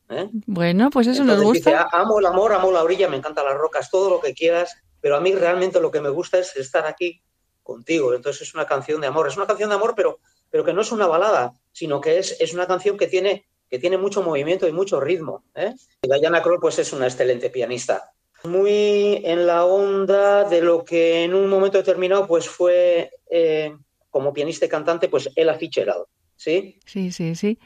¿eh? 0.10 0.30
Bueno, 0.46 0.90
pues 0.90 1.08
eso 1.08 1.24
nos 1.24 1.42
gusta. 1.42 1.70
Dice, 1.70 1.86
amo 1.92 2.20
el 2.20 2.26
amor, 2.26 2.52
amo 2.52 2.72
la 2.72 2.84
orilla, 2.84 3.08
me 3.08 3.18
encantan 3.18 3.46
las 3.46 3.56
rocas, 3.56 3.90
todo 3.90 4.10
lo 4.10 4.20
que 4.20 4.34
quieras, 4.34 4.76
pero 5.04 5.18
a 5.18 5.20
mí 5.20 5.36
realmente 5.36 5.82
lo 5.82 5.92
que 5.92 6.00
me 6.00 6.08
gusta 6.08 6.40
es 6.40 6.56
estar 6.56 6.86
aquí 6.86 7.22
contigo. 7.62 8.14
Entonces 8.14 8.44
es 8.48 8.54
una 8.56 8.66
canción 8.66 9.02
de 9.02 9.08
amor, 9.08 9.28
es 9.28 9.36
una 9.36 9.46
canción 9.46 9.68
de 9.68 9.76
amor, 9.76 9.96
pero, 9.98 10.20
pero 10.50 10.64
que 10.64 10.72
no 10.72 10.80
es 10.80 10.94
una 10.94 11.08
balada, 11.08 11.52
sino 11.74 12.00
que 12.00 12.20
es, 12.20 12.38
es 12.40 12.54
una 12.54 12.68
canción 12.68 12.98
que 12.98 13.08
tiene, 13.08 13.46
que 13.70 13.80
tiene 13.80 13.98
mucho 13.98 14.24
movimiento 14.24 14.66
y 14.66 14.72
mucho 14.72 15.02
ritmo. 15.02 15.44
¿eh? 15.56 15.74
Diana 16.02 16.42
Kroll 16.42 16.62
pues 16.62 16.80
es 16.80 16.94
una 16.94 17.08
excelente 17.08 17.50
pianista. 17.50 18.14
Muy 18.46 19.22
en 19.26 19.46
la 19.46 19.66
onda 19.66 20.46
de 20.46 20.62
lo 20.62 20.86
que 20.86 21.26
en 21.26 21.34
un 21.34 21.50
momento 21.50 21.80
determinado 21.80 22.26
pues 22.26 22.48
fue 22.48 23.12
eh, 23.30 23.76
como 24.10 24.32
pianista 24.32 24.68
y 24.68 24.70
cantante 24.70 25.10
pues 25.10 25.30
Ella 25.36 25.56
Fitzgerald. 25.56 26.06
¿Sí? 26.38 26.80
Sí, 26.86 27.12
sí, 27.12 27.36
sí. 27.36 27.60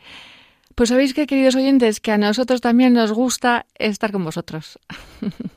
Pues 0.73 0.89
sabéis 0.89 1.13
que, 1.13 1.27
queridos 1.27 1.55
oyentes, 1.55 1.99
que 1.99 2.11
a 2.11 2.17
nosotros 2.17 2.61
también 2.61 2.93
nos 2.93 3.11
gusta 3.11 3.67
estar 3.75 4.11
con 4.11 4.23
vosotros. 4.23 4.79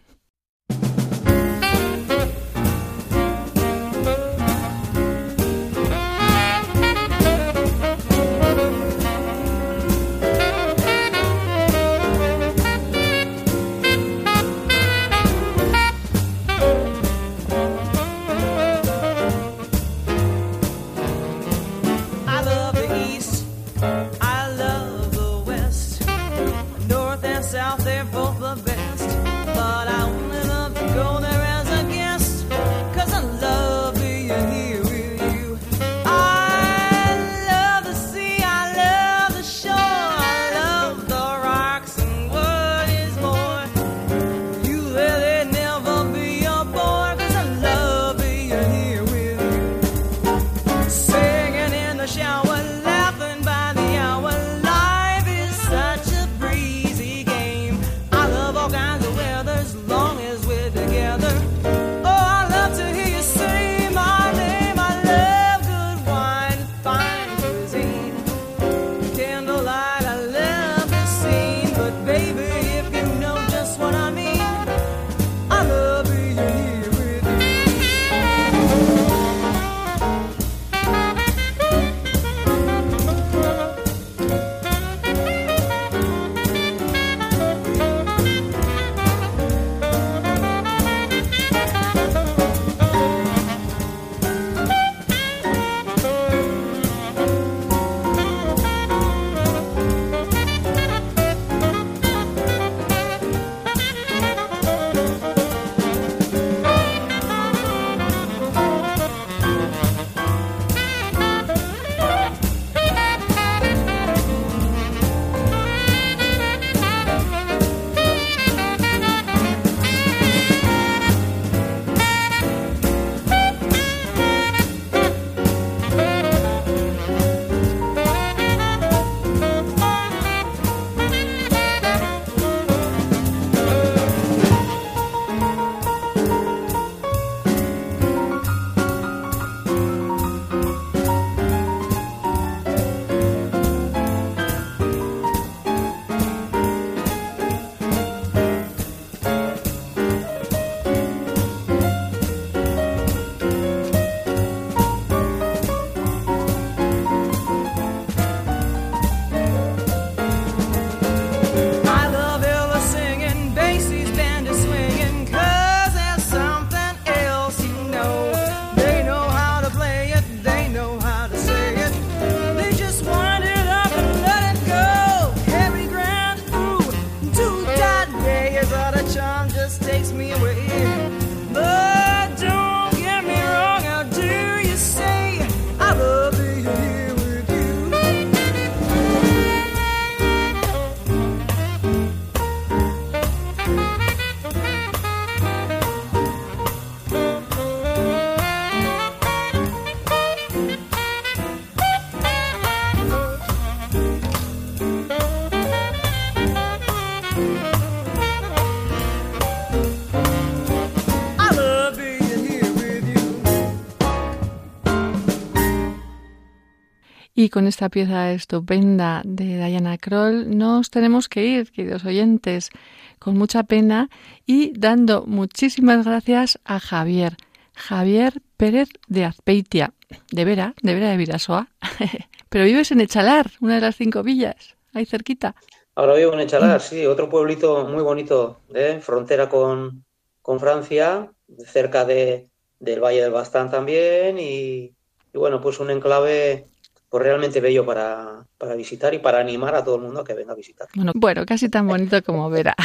con 217.50 217.66
esta 217.66 217.88
pieza 217.88 218.32
estupenda 218.32 219.22
de 219.24 219.56
Diana 219.56 219.98
Kroll 219.98 220.56
nos 220.56 220.90
tenemos 220.90 221.28
que 221.28 221.44
ir, 221.44 221.70
queridos 221.70 222.04
oyentes, 222.04 222.70
con 223.18 223.36
mucha 223.36 223.64
pena 223.64 224.08
y 224.46 224.72
dando 224.78 225.24
muchísimas 225.26 226.06
gracias 226.06 226.58
a 226.64 226.80
Javier, 226.80 227.36
Javier 227.74 228.40
Pérez 228.56 228.88
de 229.08 229.24
Azpeitia, 229.24 229.92
de 230.30 230.44
Vera, 230.44 230.74
de 230.82 230.94
Vera 230.94 231.10
de 231.10 231.16
Virasoa. 231.16 231.68
Pero 232.48 232.64
vives 232.64 232.90
en 232.92 233.00
Echalar, 233.00 233.50
una 233.60 233.74
de 233.74 233.80
las 233.82 233.96
cinco 233.96 234.22
villas, 234.22 234.76
ahí 234.94 235.04
cerquita. 235.04 235.54
Ahora 235.94 236.14
vivo 236.14 236.32
en 236.32 236.40
Echalar, 236.40 236.80
sí, 236.80 237.04
otro 237.06 237.28
pueblito 237.28 237.84
muy 237.86 238.02
bonito, 238.02 238.60
¿eh? 238.74 239.00
frontera 239.02 239.48
con, 239.48 240.04
con 240.40 240.58
Francia, 240.58 241.30
cerca 241.66 242.04
de, 242.04 242.48
del 242.78 243.00
Valle 243.00 243.22
del 243.22 243.32
Bastán 243.32 243.70
también 243.70 244.38
y, 244.38 244.94
y 245.32 245.38
bueno, 245.38 245.60
pues 245.60 245.80
un 245.80 245.90
enclave 245.90 246.69
pues 247.10 247.24
realmente 247.24 247.60
bello 247.60 247.84
para, 247.84 248.46
para, 248.56 248.76
visitar 248.76 249.12
y 249.12 249.18
para 249.18 249.40
animar 249.40 249.74
a 249.74 249.84
todo 249.84 249.96
el 249.96 250.02
mundo 250.02 250.20
a 250.20 250.24
que 250.24 250.32
venga 250.32 250.52
a 250.52 250.56
visitar. 250.56 250.88
Bueno, 250.94 251.12
bueno 251.14 251.44
casi 251.44 251.68
tan 251.68 251.88
bonito 251.88 252.22
como 252.22 252.48
Vera. 252.48 252.76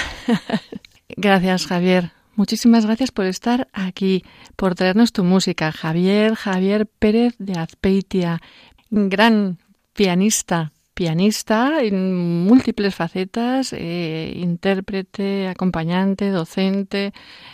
gracias, 1.09 1.67
Javier. 1.67 2.11
Muchísimas 2.36 2.86
gracias 2.86 3.11
por 3.11 3.26
estar 3.26 3.69
aquí, 3.71 4.23
por 4.55 4.76
traernos 4.76 5.13
tu 5.13 5.23
música. 5.23 5.71
Javier, 5.71 6.36
Javier 6.36 6.88
Pérez 6.88 7.36
de 7.38 7.53
Azpeitia, 7.53 8.41
gran 8.89 9.59
pianista, 9.93 10.73
pianista 10.95 11.84
en 11.84 12.43
múltiples 12.45 12.95
facetas, 12.95 13.73
eh, 13.73 14.34
intérprete, 14.36 15.47
acompañante, 15.47 16.30
docente, 16.32 17.13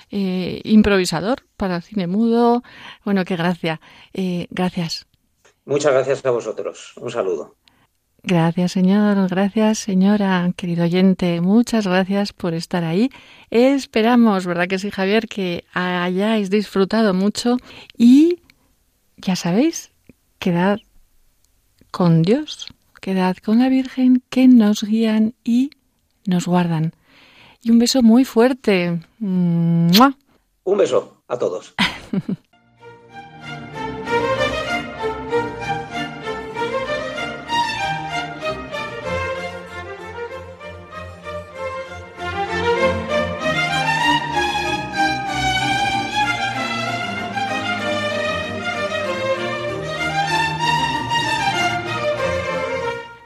eh, 0.10 0.62
improvisador 0.64 1.44
para 1.58 1.82
cine 1.82 2.08
mudo. 2.08 2.64
Bueno, 3.04 3.26
qué 3.26 3.36
gracia. 3.36 3.82
Eh, 4.14 4.48
gracias. 4.52 5.06
Muchas 5.66 5.94
gracias 5.94 6.26
a 6.26 6.32
vosotros. 6.32 6.94
Un 6.98 7.12
saludo. 7.12 7.56
Gracias, 8.24 8.74
señor. 8.74 9.28
Gracias, 9.30 9.80
señora, 9.80 10.52
querido 10.56 10.84
oyente. 10.84 11.42
Muchas 11.42 11.88
gracias 11.88 12.34
por 12.34 12.54
estar 12.54 12.84
ahí. 12.84 13.10
Esperamos, 13.50 14.46
¿verdad 14.46 14.68
que 14.68 14.78
sí, 14.78 14.92
Javier, 14.92 15.28
que 15.28 15.66
hayáis 15.74 16.50
disfrutado 16.52 17.14
mucho 17.14 17.58
y 17.98 18.42
ya 19.18 19.36
sabéis, 19.36 19.92
quedad 20.38 20.80
con 21.90 22.22
Dios, 22.22 22.68
quedad 23.02 23.36
con 23.38 23.60
la 23.60 23.70
Virgen 23.70 24.24
que 24.30 24.48
nos 24.48 24.84
guían 24.84 25.34
y 25.44 25.72
nos 26.26 26.46
guardan. 26.46 26.94
Y 27.64 27.72
un 27.72 27.80
beso 27.80 28.02
muy 28.04 28.24
fuerte. 28.24 29.00
Un 29.20 29.92
beso 30.78 31.24
a 31.28 31.38
todos. 31.38 31.74